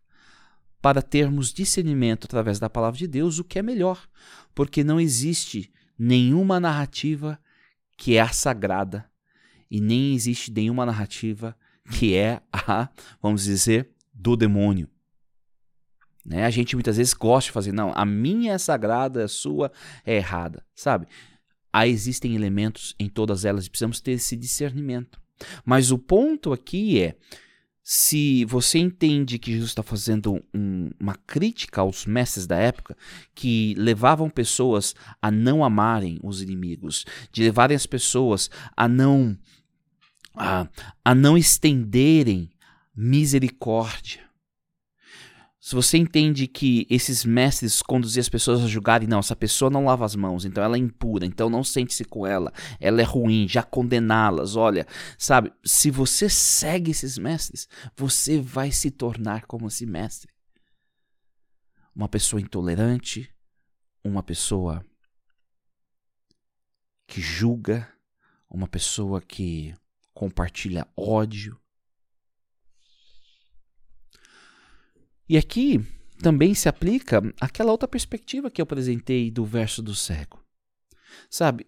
para 0.81 1.01
termos 1.01 1.53
discernimento 1.53 2.25
através 2.25 2.59
da 2.59 2.69
palavra 2.69 2.97
de 2.97 3.07
Deus 3.07 3.39
o 3.39 3.43
que 3.43 3.59
é 3.59 3.61
melhor, 3.61 4.07
porque 4.55 4.83
não 4.83 4.99
existe 4.99 5.71
nenhuma 5.97 6.59
narrativa 6.59 7.39
que 7.97 8.15
é 8.15 8.21
a 8.21 8.29
sagrada 8.29 9.09
e 9.69 9.81
nem 9.81 10.13
existe 10.13 10.51
nenhuma 10.51 10.85
narrativa 10.85 11.55
que 11.91 12.15
é 12.15 12.41
a, 12.51 12.89
vamos 13.21 13.43
dizer, 13.43 13.89
do 14.13 14.37
demônio. 14.37 14.89
Né? 16.25 16.45
A 16.45 16.49
gente 16.49 16.75
muitas 16.75 16.97
vezes 16.97 17.13
gosta 17.13 17.47
de 17.47 17.51
fazer, 17.51 17.71
não, 17.71 17.91
a 17.95 18.05
minha 18.05 18.53
é 18.53 18.57
sagrada, 18.57 19.25
a 19.25 19.27
sua 19.27 19.71
é 20.05 20.15
errada, 20.15 20.63
sabe? 20.75 21.07
Há 21.71 21.87
existem 21.87 22.35
elementos 22.35 22.95
em 22.99 23.07
todas 23.07 23.45
elas 23.45 23.65
e 23.65 23.69
precisamos 23.69 24.01
ter 24.01 24.11
esse 24.13 24.35
discernimento. 24.35 25.19
Mas 25.65 25.91
o 25.91 25.97
ponto 25.97 26.51
aqui 26.51 26.99
é: 26.99 27.15
se 27.83 28.45
você 28.45 28.77
entende 28.77 29.39
que 29.39 29.51
Jesus 29.51 29.71
está 29.71 29.81
fazendo 29.81 30.43
um, 30.53 30.89
uma 30.99 31.15
crítica 31.15 31.81
aos 31.81 32.05
mestres 32.05 32.45
da 32.45 32.57
época, 32.57 32.95
que 33.33 33.73
levavam 33.77 34.29
pessoas 34.29 34.93
a 35.21 35.31
não 35.31 35.63
amarem 35.63 36.19
os 36.21 36.41
inimigos, 36.41 37.05
de 37.31 37.43
levarem 37.43 37.75
as 37.75 37.85
pessoas 37.85 38.49
a 38.75 38.87
não 38.87 39.37
a, 40.35 40.67
a 41.03 41.15
não 41.15 41.37
estenderem 41.37 42.51
misericórdia, 42.95 44.28
se 45.69 45.75
você 45.75 45.99
entende 45.99 46.47
que 46.47 46.87
esses 46.89 47.23
mestres 47.23 47.83
conduziam 47.83 48.21
as 48.21 48.27
pessoas 48.27 48.63
a 48.63 48.67
julgarem, 48.67 49.07
não, 49.07 49.19
essa 49.19 49.35
pessoa 49.35 49.69
não 49.69 49.85
lava 49.85 50.03
as 50.03 50.15
mãos, 50.15 50.43
então 50.43 50.63
ela 50.63 50.75
é 50.75 50.79
impura, 50.79 51.27
então 51.27 51.47
não 51.47 51.63
sente-se 51.63 52.03
com 52.03 52.25
ela, 52.25 52.51
ela 52.79 52.99
é 53.01 53.03
ruim, 53.03 53.47
já 53.47 53.61
condená-las, 53.61 54.55
olha, 54.55 54.87
sabe? 55.15 55.53
Se 55.63 55.91
você 55.91 56.27
segue 56.27 56.89
esses 56.89 57.19
mestres, 57.19 57.69
você 57.95 58.41
vai 58.41 58.71
se 58.71 58.89
tornar 58.89 59.45
como 59.45 59.67
esse 59.67 59.85
mestre. 59.85 60.33
Uma 61.95 62.09
pessoa 62.09 62.41
intolerante, 62.41 63.31
uma 64.03 64.23
pessoa 64.23 64.83
que 67.05 67.21
julga, 67.21 67.87
uma 68.49 68.67
pessoa 68.67 69.21
que 69.21 69.75
compartilha 70.15 70.87
ódio, 70.97 71.61
E 75.29 75.37
aqui 75.37 75.79
também 76.21 76.55
se 76.55 76.67
aplica 76.67 77.21
aquela 77.39 77.71
outra 77.71 77.87
perspectiva 77.87 78.49
que 78.49 78.59
eu 78.59 78.63
apresentei 78.63 79.29
do 79.29 79.45
verso 79.45 79.81
do 79.81 79.93
cego. 79.93 80.43
Sabe, 81.29 81.67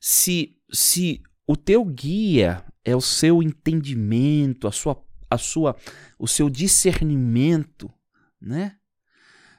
se, 0.00 0.56
se 0.72 1.20
o 1.46 1.56
teu 1.56 1.84
guia 1.84 2.64
é 2.84 2.94
o 2.94 3.00
seu 3.00 3.42
entendimento, 3.42 4.68
a 4.68 4.72
sua, 4.72 5.04
a 5.28 5.36
sua, 5.36 5.76
o 6.18 6.28
seu 6.28 6.48
discernimento, 6.48 7.92
né? 8.40 8.76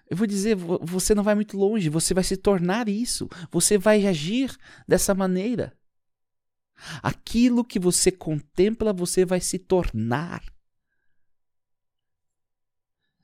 Eu 0.09 0.17
vou 0.17 0.27
dizer, 0.27 0.55
você 0.55 1.15
não 1.15 1.23
vai 1.23 1.35
muito 1.35 1.57
longe, 1.57 1.87
você 1.87 2.13
vai 2.13 2.23
se 2.23 2.35
tornar 2.35 2.89
isso, 2.89 3.29
você 3.49 3.77
vai 3.77 4.05
agir 4.07 4.53
dessa 4.87 5.13
maneira. 5.13 5.73
Aquilo 7.01 7.63
que 7.63 7.79
você 7.79 8.11
contempla, 8.11 8.91
você 8.91 9.23
vai 9.23 9.39
se 9.39 9.59
tornar. 9.59 10.43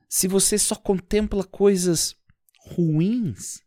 Se 0.08 0.28
você 0.28 0.58
só 0.58 0.76
contempla 0.76 1.44
coisas 1.44 2.16
ruins, 2.60 3.62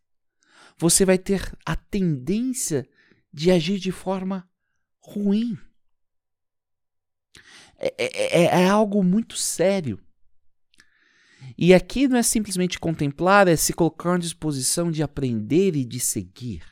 você 0.77 1.05
vai 1.05 1.17
ter 1.17 1.55
a 1.65 1.75
tendência 1.75 2.89
de 3.31 3.51
agir 3.51 3.79
de 3.79 3.91
forma 3.91 4.49
ruim. 4.99 5.57
É, 7.77 7.93
é, 7.97 8.41
é, 8.41 8.63
é 8.63 8.69
algo 8.69 9.03
muito 9.03 9.35
sério. 9.35 9.99
E 11.57 11.73
aqui 11.73 12.07
não 12.07 12.17
é 12.17 12.23
simplesmente 12.23 12.79
contemplar, 12.79 13.47
é 13.47 13.55
se 13.55 13.73
colocar 13.73 14.15
à 14.15 14.17
disposição 14.17 14.91
de 14.91 15.03
aprender 15.03 15.75
e 15.75 15.85
de 15.85 15.99
seguir. 15.99 16.63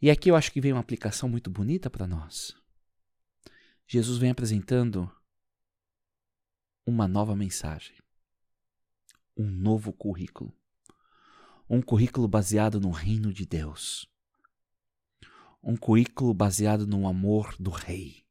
E 0.00 0.10
aqui 0.10 0.30
eu 0.30 0.36
acho 0.36 0.50
que 0.50 0.60
vem 0.60 0.72
uma 0.72 0.80
aplicação 0.80 1.28
muito 1.28 1.50
bonita 1.50 1.88
para 1.88 2.06
nós. 2.06 2.54
Jesus 3.86 4.18
vem 4.18 4.30
apresentando 4.30 5.10
uma 6.84 7.06
nova 7.06 7.36
mensagem, 7.36 7.96
um 9.36 9.48
novo 9.48 9.92
currículo. 9.92 10.52
Um 11.68 11.80
currículo 11.80 12.26
baseado 12.28 12.80
no 12.80 12.90
reino 12.90 13.32
de 13.32 13.46
Deus. 13.46 14.06
Um 15.62 15.76
currículo 15.76 16.34
baseado 16.34 16.86
no 16.86 17.06
amor 17.06 17.54
do 17.58 17.70
Rei, 17.70 18.26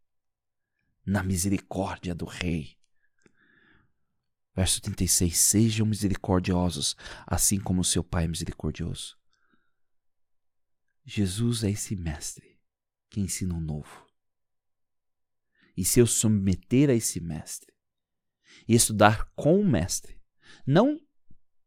na 1.05 1.23
misericórdia 1.23 2.13
do 2.13 2.25
Rei. 2.25 2.77
Verso 4.53 4.81
36: 4.81 5.37
Sejam 5.37 5.87
misericordiosos, 5.87 6.95
assim 7.25 7.59
como 7.59 7.85
seu 7.85 8.03
Pai 8.03 8.25
é 8.25 8.27
misericordioso. 8.27 9.17
Jesus 11.05 11.63
é 11.63 11.71
esse 11.71 11.95
mestre 11.95 12.59
que 13.09 13.21
ensina 13.21 13.55
o 13.55 13.61
novo. 13.61 14.05
E 15.75 15.85
se 15.85 16.01
eu 16.01 16.05
submeter 16.05 16.89
a 16.89 16.93
esse 16.93 17.21
mestre 17.21 17.70
e 18.67 18.75
estudar 18.75 19.29
com 19.35 19.59
o 19.59 19.65
mestre, 19.65 20.19
não 20.65 20.99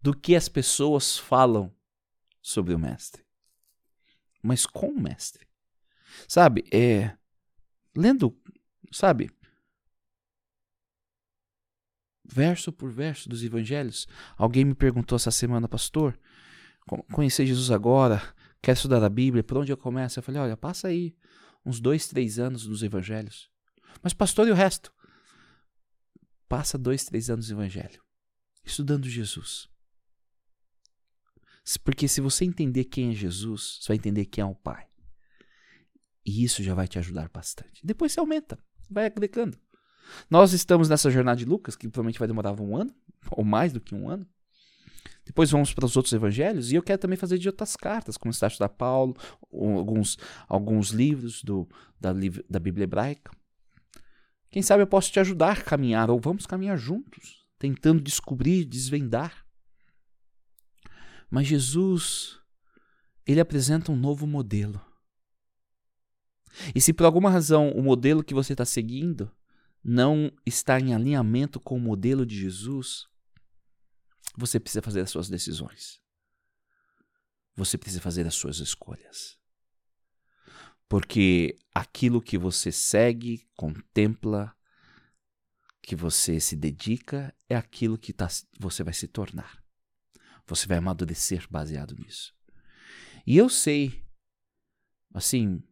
do 0.00 0.14
que 0.14 0.36
as 0.36 0.48
pessoas 0.48 1.16
falam 1.16 1.74
sobre 2.42 2.74
o 2.74 2.78
mestre, 2.78 3.24
mas 4.42 4.66
com 4.66 4.88
o 4.88 5.00
mestre. 5.00 5.46
Sabe, 6.28 6.64
é 6.72 7.16
lendo, 7.96 8.36
sabe, 8.92 9.30
verso 12.24 12.72
por 12.72 12.90
verso 12.90 13.28
dos 13.28 13.42
evangelhos. 13.42 14.06
Alguém 14.36 14.64
me 14.64 14.74
perguntou 14.74 15.16
essa 15.16 15.30
semana, 15.30 15.68
pastor, 15.68 16.18
conhecer 17.12 17.46
Jesus 17.46 17.70
agora, 17.70 18.22
quer 18.62 18.72
estudar 18.72 19.02
a 19.02 19.08
Bíblia, 19.08 19.42
por 19.42 19.58
onde 19.58 19.72
eu 19.72 19.76
começo? 19.76 20.18
Eu 20.18 20.22
falei, 20.22 20.40
olha, 20.40 20.56
passa 20.56 20.88
aí 20.88 21.16
uns 21.64 21.80
dois, 21.80 22.06
três 22.06 22.38
anos 22.38 22.66
nos 22.66 22.82
evangelhos. 22.82 23.50
Mas 24.02 24.12
pastor, 24.12 24.46
e 24.48 24.50
o 24.50 24.54
resto? 24.54 24.92
Passa 26.48 26.78
dois, 26.78 27.04
três 27.04 27.30
anos 27.30 27.48
no 27.48 27.56
evangelho, 27.56 28.02
estudando 28.64 29.08
Jesus. 29.08 29.68
Porque 31.82 32.06
se 32.06 32.20
você 32.20 32.44
entender 32.44 32.84
quem 32.84 33.10
é 33.10 33.14
Jesus, 33.14 33.78
você 33.80 33.88
vai 33.88 33.96
entender 33.96 34.26
quem 34.26 34.42
é 34.42 34.46
o 34.46 34.54
Pai. 34.54 34.86
E 36.24 36.44
isso 36.44 36.62
já 36.62 36.74
vai 36.74 36.86
te 36.86 36.98
ajudar 36.98 37.30
bastante. 37.32 37.84
Depois 37.84 38.12
você 38.12 38.20
aumenta, 38.20 38.58
vai 38.90 39.06
agregando. 39.06 39.58
Nós 40.30 40.52
estamos 40.52 40.88
nessa 40.88 41.10
jornada 41.10 41.38
de 41.38 41.44
Lucas, 41.44 41.74
que 41.76 41.88
provavelmente 41.88 42.18
vai 42.18 42.28
demorar 42.28 42.58
um 42.60 42.76
ano, 42.76 42.94
ou 43.30 43.44
mais 43.44 43.72
do 43.72 43.80
que 43.80 43.94
um 43.94 44.08
ano. 44.08 44.26
Depois 45.24 45.50
vamos 45.50 45.72
para 45.72 45.86
os 45.86 45.96
outros 45.96 46.12
evangelhos, 46.12 46.70
e 46.70 46.74
eu 46.74 46.82
quero 46.82 47.00
também 47.00 47.16
fazer 47.16 47.38
de 47.38 47.48
outras 47.48 47.76
cartas, 47.76 48.16
como 48.18 48.32
o 48.32 48.58
da 48.58 48.68
Paulo, 48.68 49.16
alguns, 49.50 50.18
alguns 50.46 50.90
livros 50.90 51.42
do, 51.42 51.66
da, 51.98 52.12
da 52.48 52.60
Bíblia 52.60 52.84
hebraica. 52.84 53.30
Quem 54.54 54.62
sabe 54.62 54.84
eu 54.84 54.86
posso 54.86 55.10
te 55.10 55.18
ajudar 55.18 55.58
a 55.58 55.60
caminhar, 55.60 56.08
ou 56.08 56.20
vamos 56.20 56.46
caminhar 56.46 56.78
juntos, 56.78 57.44
tentando 57.58 58.00
descobrir, 58.00 58.64
desvendar. 58.64 59.44
Mas 61.28 61.48
Jesus, 61.48 62.38
ele 63.26 63.40
apresenta 63.40 63.90
um 63.90 63.96
novo 63.96 64.28
modelo. 64.28 64.80
E 66.72 66.80
se 66.80 66.92
por 66.92 67.04
alguma 67.04 67.28
razão 67.28 67.72
o 67.72 67.82
modelo 67.82 68.22
que 68.22 68.32
você 68.32 68.52
está 68.52 68.64
seguindo 68.64 69.28
não 69.82 70.30
está 70.46 70.78
em 70.78 70.94
alinhamento 70.94 71.58
com 71.58 71.76
o 71.76 71.80
modelo 71.80 72.24
de 72.24 72.38
Jesus, 72.38 73.08
você 74.36 74.60
precisa 74.60 74.82
fazer 74.82 75.00
as 75.00 75.10
suas 75.10 75.28
decisões. 75.28 76.00
Você 77.56 77.76
precisa 77.76 78.00
fazer 78.00 78.24
as 78.24 78.36
suas 78.36 78.60
escolhas. 78.60 79.36
Porque 80.88 81.56
aquilo 81.74 82.20
que 82.20 82.36
você 82.36 82.70
segue, 82.70 83.46
contempla, 83.56 84.54
que 85.82 85.96
você 85.96 86.40
se 86.40 86.56
dedica, 86.56 87.34
é 87.48 87.56
aquilo 87.56 87.98
que 87.98 88.12
tá, 88.12 88.28
você 88.58 88.82
vai 88.82 88.94
se 88.94 89.08
tornar. 89.08 89.62
Você 90.46 90.66
vai 90.66 90.78
amadurecer 90.78 91.46
baseado 91.50 91.94
nisso. 91.96 92.34
E 93.26 93.36
eu 93.36 93.48
sei, 93.48 94.04
assim, 95.12 95.62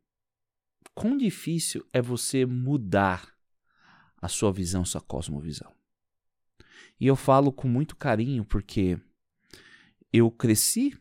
quão 0.94 1.16
difícil 1.16 1.86
é 1.92 2.00
você 2.00 2.46
mudar 2.46 3.36
a 4.20 4.28
sua 4.28 4.52
visão, 4.52 4.84
sua 4.84 5.00
cosmovisão. 5.00 5.74
E 6.98 7.06
eu 7.06 7.16
falo 7.16 7.52
com 7.52 7.66
muito 7.66 7.96
carinho 7.96 8.44
porque 8.44 8.98
eu 10.12 10.30
cresci 10.30 10.96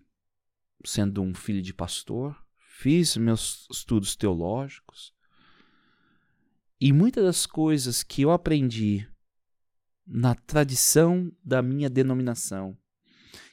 sendo 0.84 1.22
um 1.22 1.34
filho 1.34 1.62
de 1.62 1.74
pastor, 1.74 2.36
fiz 2.82 3.16
meus 3.16 3.68
estudos 3.72 4.16
teológicos, 4.16 5.14
e 6.80 6.92
muitas 6.92 7.24
das 7.24 7.46
coisas 7.46 8.02
que 8.02 8.24
eu 8.24 8.32
aprendi 8.32 9.08
na 10.08 10.34
tradição 10.34 11.32
da 11.44 11.62
minha 11.62 11.88
denominação, 11.88 12.76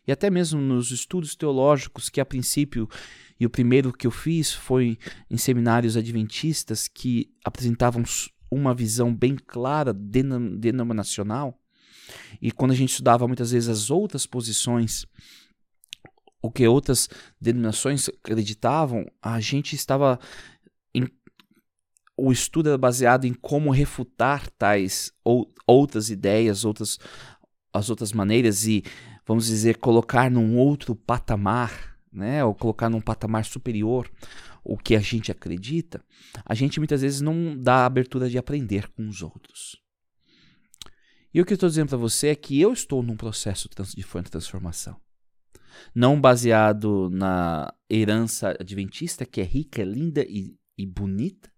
e 0.07 0.12
até 0.12 0.31
mesmo 0.31 0.59
nos 0.62 0.91
estudos 0.91 1.37
teológicos 1.37 2.09
que 2.09 2.23
a 2.23 2.25
princípio 2.25 2.88
e 3.38 3.45
o 3.45 3.51
primeiro 3.51 3.93
que 3.93 4.07
eu 4.07 4.11
fiz 4.11 4.51
foi 4.51 4.99
em 5.31 5.37
seminários 5.37 5.95
adventistas 5.95 6.88
que 6.88 7.31
apresentavam 7.45 8.03
uma 8.51 8.75
visão 8.75 9.14
bem 9.14 9.37
clara 9.37 9.93
denominacional. 9.93 11.61
E 12.41 12.51
quando 12.51 12.71
a 12.71 12.75
gente 12.75 12.93
estudava 12.93 13.29
muitas 13.29 13.51
vezes 13.51 13.69
as 13.69 13.91
outras 13.91 14.25
posições, 14.25 15.05
o 16.40 16.51
que 16.51 16.66
outras 16.66 17.09
denominações 17.40 18.09
acreditavam, 18.09 19.07
a 19.20 19.40
gente 19.40 19.74
estava 19.74 20.18
em, 20.94 21.09
o 22.16 22.33
estudo 22.33 22.68
era 22.68 22.79
baseado 22.79 23.24
em 23.24 23.35
como 23.35 23.70
refutar 23.70 24.48
tais 24.51 25.12
ou 25.24 25.53
outras 25.66 26.11
ideias, 26.11 26.64
outras 26.64 26.98
as 27.72 27.90
outras 27.90 28.12
maneiras 28.12 28.66
e 28.66 28.83
vamos 29.27 29.46
dizer 29.46 29.77
colocar 29.77 30.31
num 30.31 30.57
outro 30.57 30.94
patamar, 30.94 31.96
né, 32.11 32.42
ou 32.44 32.55
colocar 32.55 32.88
num 32.88 33.01
patamar 33.01 33.44
superior 33.44 34.11
o 34.64 34.77
que 34.77 34.96
a 34.96 35.01
gente 35.01 35.31
acredita, 35.31 36.03
a 36.44 36.55
gente 36.55 36.81
muitas 36.81 37.03
vezes 37.03 37.20
não 37.20 37.57
dá 37.57 37.87
abertura 37.87 38.29
de 38.29 38.38
aprender 38.38 38.88
com 38.90 39.09
os 39.09 39.22
outros. 39.22 39.81
E 41.33 41.40
o 41.40 41.44
que 41.44 41.53
eu 41.53 41.57
estou 41.57 41.68
dizendo 41.68 41.88
para 41.88 41.98
você 41.98 42.29
é 42.29 42.35
que 42.35 42.61
eu 42.61 42.72
estou 42.72 43.03
num 43.03 43.16
processo 43.16 43.68
de 43.68 44.31
transformação. 44.31 44.98
Não 45.95 46.21
baseado 46.21 47.09
na 47.11 47.73
herança 47.91 48.57
adventista, 48.59 49.25
que 49.27 49.41
é 49.41 49.45
rica, 49.45 49.83
é 49.83 49.85
linda 49.85 50.23
e, 50.23 50.59
e 50.77 50.87
bonita, 50.87 51.51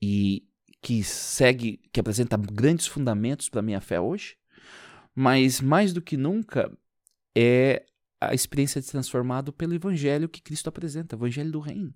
e 0.00 0.46
que 0.82 1.02
segue, 1.02 1.78
que 1.92 2.00
apresenta 2.00 2.36
grandes 2.36 2.86
fundamentos 2.86 3.48
para 3.48 3.60
a 3.60 3.62
minha 3.62 3.80
fé 3.80 4.00
hoje, 4.00 4.36
mas 5.14 5.60
mais 5.60 5.92
do 5.92 6.02
que 6.02 6.16
nunca 6.16 6.70
é 7.36 7.84
a 8.20 8.34
experiência 8.34 8.80
de 8.80 8.86
transformado 8.86 9.52
pelo 9.52 9.74
evangelho 9.74 10.28
que 10.28 10.42
Cristo 10.42 10.68
apresenta, 10.68 11.16
o 11.16 11.18
evangelho 11.18 11.52
do 11.52 11.60
reino. 11.60 11.94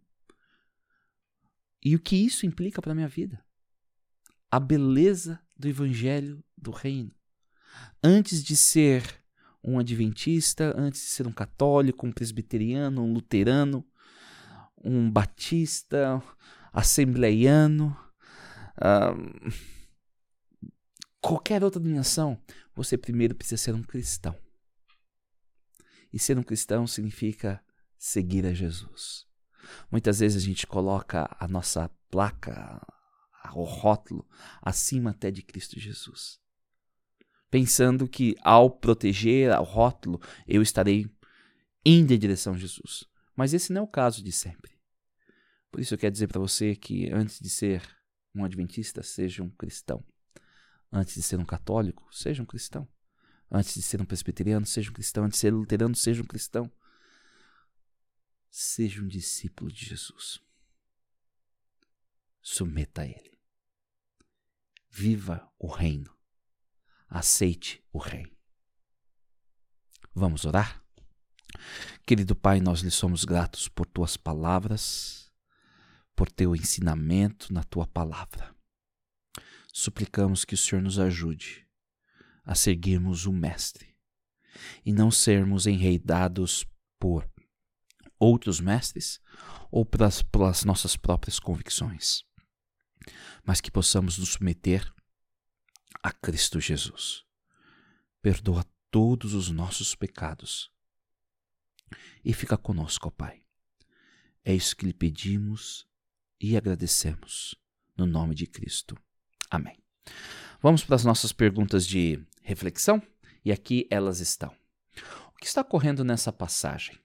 E 1.83 1.95
o 1.95 2.01
que 2.01 2.17
isso 2.17 2.45
implica 2.45 2.83
para 2.83 2.93
a 2.93 2.95
minha 2.95 3.09
vida? 3.09 3.43
A 4.51 4.61
beleza 4.61 5.41
do 5.57 5.69
evangelho 5.69 6.45
do 6.57 6.71
reino. 6.71 7.15
Antes 8.03 8.43
de 8.43 8.57
ser 8.57 9.03
um 9.63 9.79
adventista, 9.79 10.75
antes 10.77 11.01
de 11.01 11.07
ser 11.09 11.27
um 11.27 11.33
católico, 11.33 12.07
um 12.07 12.13
presbiteriano, 12.13 13.03
um 13.03 13.13
luterano, 13.13 13.87
um 14.83 15.11
batista, 15.11 16.23
assembleiano, 16.73 17.97
uh, 18.79 19.53
qualquer 21.21 21.63
outra 21.63 21.81
denominação, 21.81 22.41
você 22.75 22.97
primeiro 22.97 23.35
precisa 23.35 23.63
ser 23.63 23.75
um 23.75 23.83
cristão. 23.83 24.35
E 26.13 26.19
ser 26.19 26.39
um 26.39 26.43
cristão 26.43 26.87
significa 26.87 27.63
seguir 27.99 28.47
a 28.47 28.55
Jesus. 28.55 29.27
Muitas 29.91 30.21
vezes 30.21 30.43
a 30.43 30.47
gente 30.47 30.67
coloca 30.67 31.29
a 31.39 31.47
nossa 31.47 31.89
placa, 32.11 32.85
o 33.55 33.63
rótulo, 33.63 34.27
acima 34.63 35.11
até 35.11 35.31
de 35.31 35.43
Cristo 35.43 35.79
Jesus. 35.79 36.40
Pensando 37.51 38.09
que 38.09 38.37
ao 38.43 38.71
proteger 38.71 39.51
o 39.59 39.65
rótulo 39.65 40.21
eu 40.47 40.63
estarei 40.63 41.11
indo 41.85 42.13
em 42.13 42.19
direção 42.19 42.55
a 42.55 42.59
Jesus. 42.59 43.05
Mas 43.35 43.53
esse 43.53 43.73
não 43.73 43.83
é 43.83 43.85
o 43.85 43.89
caso 43.89 44.23
de 44.23 44.33
sempre. 44.33 44.79
Por 45.71 45.81
isso 45.81 45.95
eu 45.95 45.99
quero 45.99 46.13
dizer 46.13 46.29
para 46.29 46.41
você 46.41 46.77
que 46.77 47.11
antes 47.11 47.41
de 47.41 47.49
ser 47.49 47.83
um 48.35 48.45
adventista, 48.45 49.03
seja 49.03 49.43
um 49.43 49.51
cristão. 49.51 50.05
Antes 50.93 51.15
de 51.15 51.23
ser 51.23 51.39
um 51.39 51.45
católico, 51.45 52.07
seja 52.13 52.43
um 52.43 52.47
cristão. 52.47 52.89
Antes 53.51 53.75
de 53.75 53.83
ser 53.83 54.01
um 54.01 54.05
presbiteriano, 54.05 54.67
seja 54.67 54.91
um 54.91 54.95
cristão. 54.95 55.25
Antes 55.25 55.39
de 55.39 55.41
ser 55.41 55.53
luterano, 55.53 55.95
seja 55.95 56.23
um 56.23 56.27
cristão. 56.27 56.71
Seja 58.51 59.01
um 59.01 59.09
discípulo 59.09 59.71
de 59.71 59.87
Jesus. 59.87 60.41
Submeta 62.41 63.03
a 63.03 63.07
Ele. 63.07 63.39
Viva 64.89 65.49
o 65.59 65.69
reino. 65.69 66.20
Aceite 67.13 67.83
o 67.93 67.99
Rei. 67.99 68.33
Vamos 70.15 70.45
orar? 70.45 70.81
Querido 72.07 72.37
Pai, 72.37 72.61
nós 72.61 72.83
lhe 72.83 72.91
somos 72.91 73.25
gratos 73.25 73.67
por 73.67 73.85
tuas 73.85 74.17
palavras, 74.17 75.29
por 76.15 76.31
teu 76.31 76.55
ensinamento 76.55 77.53
na 77.53 77.65
tua 77.65 77.85
palavra. 77.85 78.55
Suplicamos 79.73 80.45
que 80.45 80.55
o 80.55 80.57
Senhor 80.57 80.81
nos 80.81 81.01
ajude 81.01 81.67
a 82.45 82.55
seguirmos 82.55 83.27
o 83.27 83.33
Mestre 83.33 83.97
e 84.87 84.93
não 84.93 85.11
sermos 85.11 85.67
enreidados 85.67 86.65
por 86.97 87.29
outros 88.21 88.61
mestres 88.61 89.21
ou 89.69 89.85
pelas, 89.85 90.23
pelas 90.23 90.65
nossas 90.65 90.97
próprias 90.97 91.41
convicções, 91.41 92.23
mas 93.45 93.61
que 93.61 93.71
possamos 93.71 94.17
nos 94.17 94.29
submeter 94.29 94.93
a 96.03 96.13
Cristo 96.13 96.61
Jesus. 96.61 97.25
Perdoa 98.23 98.65
todos 98.91 99.35
os 99.35 99.51
nossos 99.51 99.95
pecados 99.95 100.71
e 102.25 102.33
fica 102.33 102.57
conosco, 102.57 103.09
ó 103.09 103.11
Pai. 103.11 103.43
É 104.45 104.55
isso 104.55 104.77
que 104.77 104.87
lhe 104.87 104.93
pedimos 104.93 105.87
e 106.41 106.57
agradecemos, 106.57 107.55
no 107.97 108.07
nome 108.07 108.35
de 108.35 108.47
Cristo. 108.47 108.97
Amém. 109.51 109.77
Vamos 110.63 110.85
para 110.85 110.97
as 110.97 111.05
nossas 111.05 111.33
perguntas 111.33 111.87
de 111.87 112.23
reflexão 112.43 113.03
e 113.45 113.53
aqui 113.53 113.87
elas 113.91 114.21
estão. 114.21 114.55
O 115.29 115.39
que 115.39 115.47
está 115.47 115.63
ocorrendo 115.63 116.05
nessa 116.05 116.33
passagem? 116.33 116.99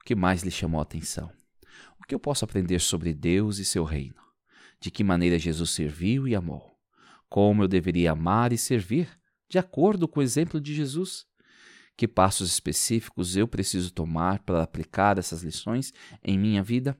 O 0.00 0.04
que 0.04 0.14
mais 0.14 0.42
lhe 0.42 0.50
chamou 0.50 0.80
a 0.80 0.82
atenção? 0.82 1.32
O 2.00 2.04
que 2.04 2.14
eu 2.14 2.20
posso 2.20 2.44
aprender 2.44 2.80
sobre 2.80 3.14
Deus 3.14 3.58
e 3.58 3.64
seu 3.64 3.84
reino? 3.84 4.22
De 4.80 4.90
que 4.90 5.02
maneira 5.02 5.38
Jesus 5.38 5.70
serviu 5.70 6.28
e 6.28 6.34
amou? 6.34 6.73
Como 7.34 7.64
eu 7.64 7.66
deveria 7.66 8.12
amar 8.12 8.52
e 8.52 8.56
servir, 8.56 9.08
de 9.50 9.58
acordo 9.58 10.06
com 10.06 10.20
o 10.20 10.22
exemplo 10.22 10.60
de 10.60 10.72
Jesus? 10.72 11.26
Que 11.96 12.06
passos 12.06 12.48
específicos 12.48 13.36
eu 13.36 13.48
preciso 13.48 13.90
tomar 13.90 14.38
para 14.44 14.62
aplicar 14.62 15.18
essas 15.18 15.42
lições 15.42 15.92
em 16.22 16.38
minha 16.38 16.62
vida? 16.62 16.96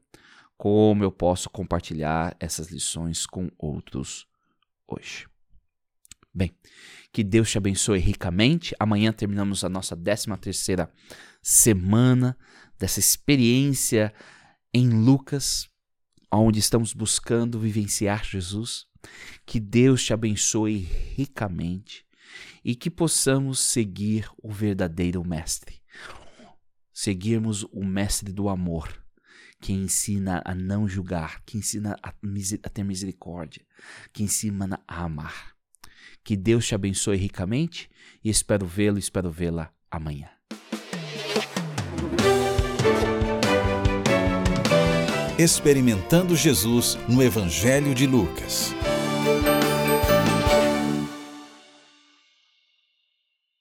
Como 0.57 1.05
eu 1.05 1.12
posso 1.12 1.49
compartilhar 1.49 2.37
essas 2.41 2.68
lições 2.68 3.26
com 3.26 3.49
outros 3.57 4.26
hoje? 4.89 5.28
Bem, 6.35 6.53
que 7.12 7.22
Deus 7.22 7.49
te 7.49 7.57
abençoe 7.57 8.01
ricamente. 8.01 8.74
Amanhã 8.80 9.12
terminamos 9.12 9.62
a 9.62 9.68
nossa 9.68 9.97
13 9.97 10.37
terceira 10.41 10.93
semana 11.41 12.37
dessa 12.76 12.99
experiência 12.99 14.12
em 14.74 14.89
Lucas, 14.89 15.68
onde 16.28 16.59
estamos 16.59 16.93
buscando 16.93 17.61
vivenciar 17.61 18.24
Jesus. 18.24 18.93
Que 19.46 19.61
Deus 19.61 20.05
te 20.05 20.12
abençoe 20.12 20.78
ricamente 21.16 22.05
e 22.64 22.74
que 22.74 22.90
possamos 22.90 23.61
seguir 23.61 24.28
o 24.42 24.50
verdadeiro 24.50 25.24
Mestre. 25.24 25.80
Seguirmos 26.92 27.64
o 27.64 27.84
Mestre 27.84 28.32
do 28.32 28.48
amor, 28.48 28.88
que 29.61 29.72
ensina 29.72 30.42
a 30.44 30.55
não 30.55 30.88
julgar, 30.88 31.42
que 31.44 31.59
ensina 31.59 31.96
a, 32.02 32.12
a 32.62 32.68
ter 32.68 32.84
misericórdia, 32.84 33.64
que 34.12 34.22
ensina 34.22 34.80
a 34.86 35.05
amar. 35.05 35.55
Que 36.22 36.36
Deus 36.36 36.66
te 36.66 36.74
abençoe 36.74 37.16
ricamente 37.16 37.90
e 38.22 38.30
espero 38.30 38.66
vê-lo, 38.66 38.98
espero 38.98 39.30
vê-la 39.30 39.70
amanhã. 39.90 40.28
Experimentando 45.38 46.36
Jesus 46.36 46.96
no 47.09 47.22
Evangelho 47.22 47.94
de 47.94 48.07
Lucas. 48.07 48.72
Thank 49.25 49.47
you. 49.47 49.53